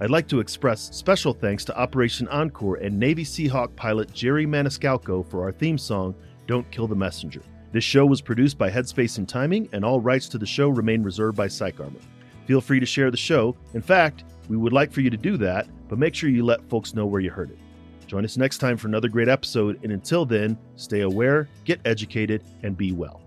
I'd 0.00 0.10
like 0.10 0.28
to 0.28 0.40
express 0.40 0.94
special 0.96 1.34
thanks 1.34 1.64
to 1.66 1.78
Operation 1.78 2.26
Encore 2.28 2.76
and 2.76 2.98
Navy 2.98 3.24
Seahawk 3.24 3.76
pilot 3.76 4.12
Jerry 4.14 4.46
Maniscalco 4.46 5.28
for 5.28 5.42
our 5.42 5.52
theme 5.52 5.76
song, 5.76 6.14
Don't 6.46 6.70
Kill 6.70 6.86
the 6.86 6.94
Messenger. 6.94 7.42
This 7.72 7.84
show 7.84 8.06
was 8.06 8.20
produced 8.22 8.56
by 8.56 8.70
Headspace 8.70 9.18
and 9.18 9.28
Timing, 9.28 9.68
and 9.72 9.84
all 9.84 10.00
rights 10.00 10.28
to 10.30 10.38
the 10.38 10.46
show 10.46 10.70
remain 10.70 11.02
reserved 11.02 11.36
by 11.36 11.48
PsychArmor. 11.48 12.00
Feel 12.46 12.60
free 12.60 12.80
to 12.80 12.86
share 12.86 13.10
the 13.10 13.16
show. 13.16 13.54
In 13.74 13.82
fact, 13.82 14.24
we 14.48 14.56
would 14.56 14.72
like 14.72 14.90
for 14.90 15.02
you 15.02 15.10
to 15.10 15.16
do 15.16 15.36
that, 15.36 15.68
but 15.88 15.98
make 15.98 16.14
sure 16.14 16.30
you 16.30 16.44
let 16.44 16.68
folks 16.68 16.94
know 16.94 17.06
where 17.06 17.20
you 17.20 17.30
heard 17.30 17.50
it. 17.50 17.58
Join 18.06 18.24
us 18.24 18.36
next 18.36 18.58
time 18.58 18.76
for 18.76 18.88
another 18.88 19.08
great 19.08 19.28
episode, 19.28 19.78
and 19.84 19.92
until 19.92 20.24
then, 20.24 20.58
stay 20.74 21.02
aware, 21.02 21.48
get 21.64 21.78
educated, 21.84 22.42
and 22.64 22.76
be 22.76 22.90
well. 22.90 23.20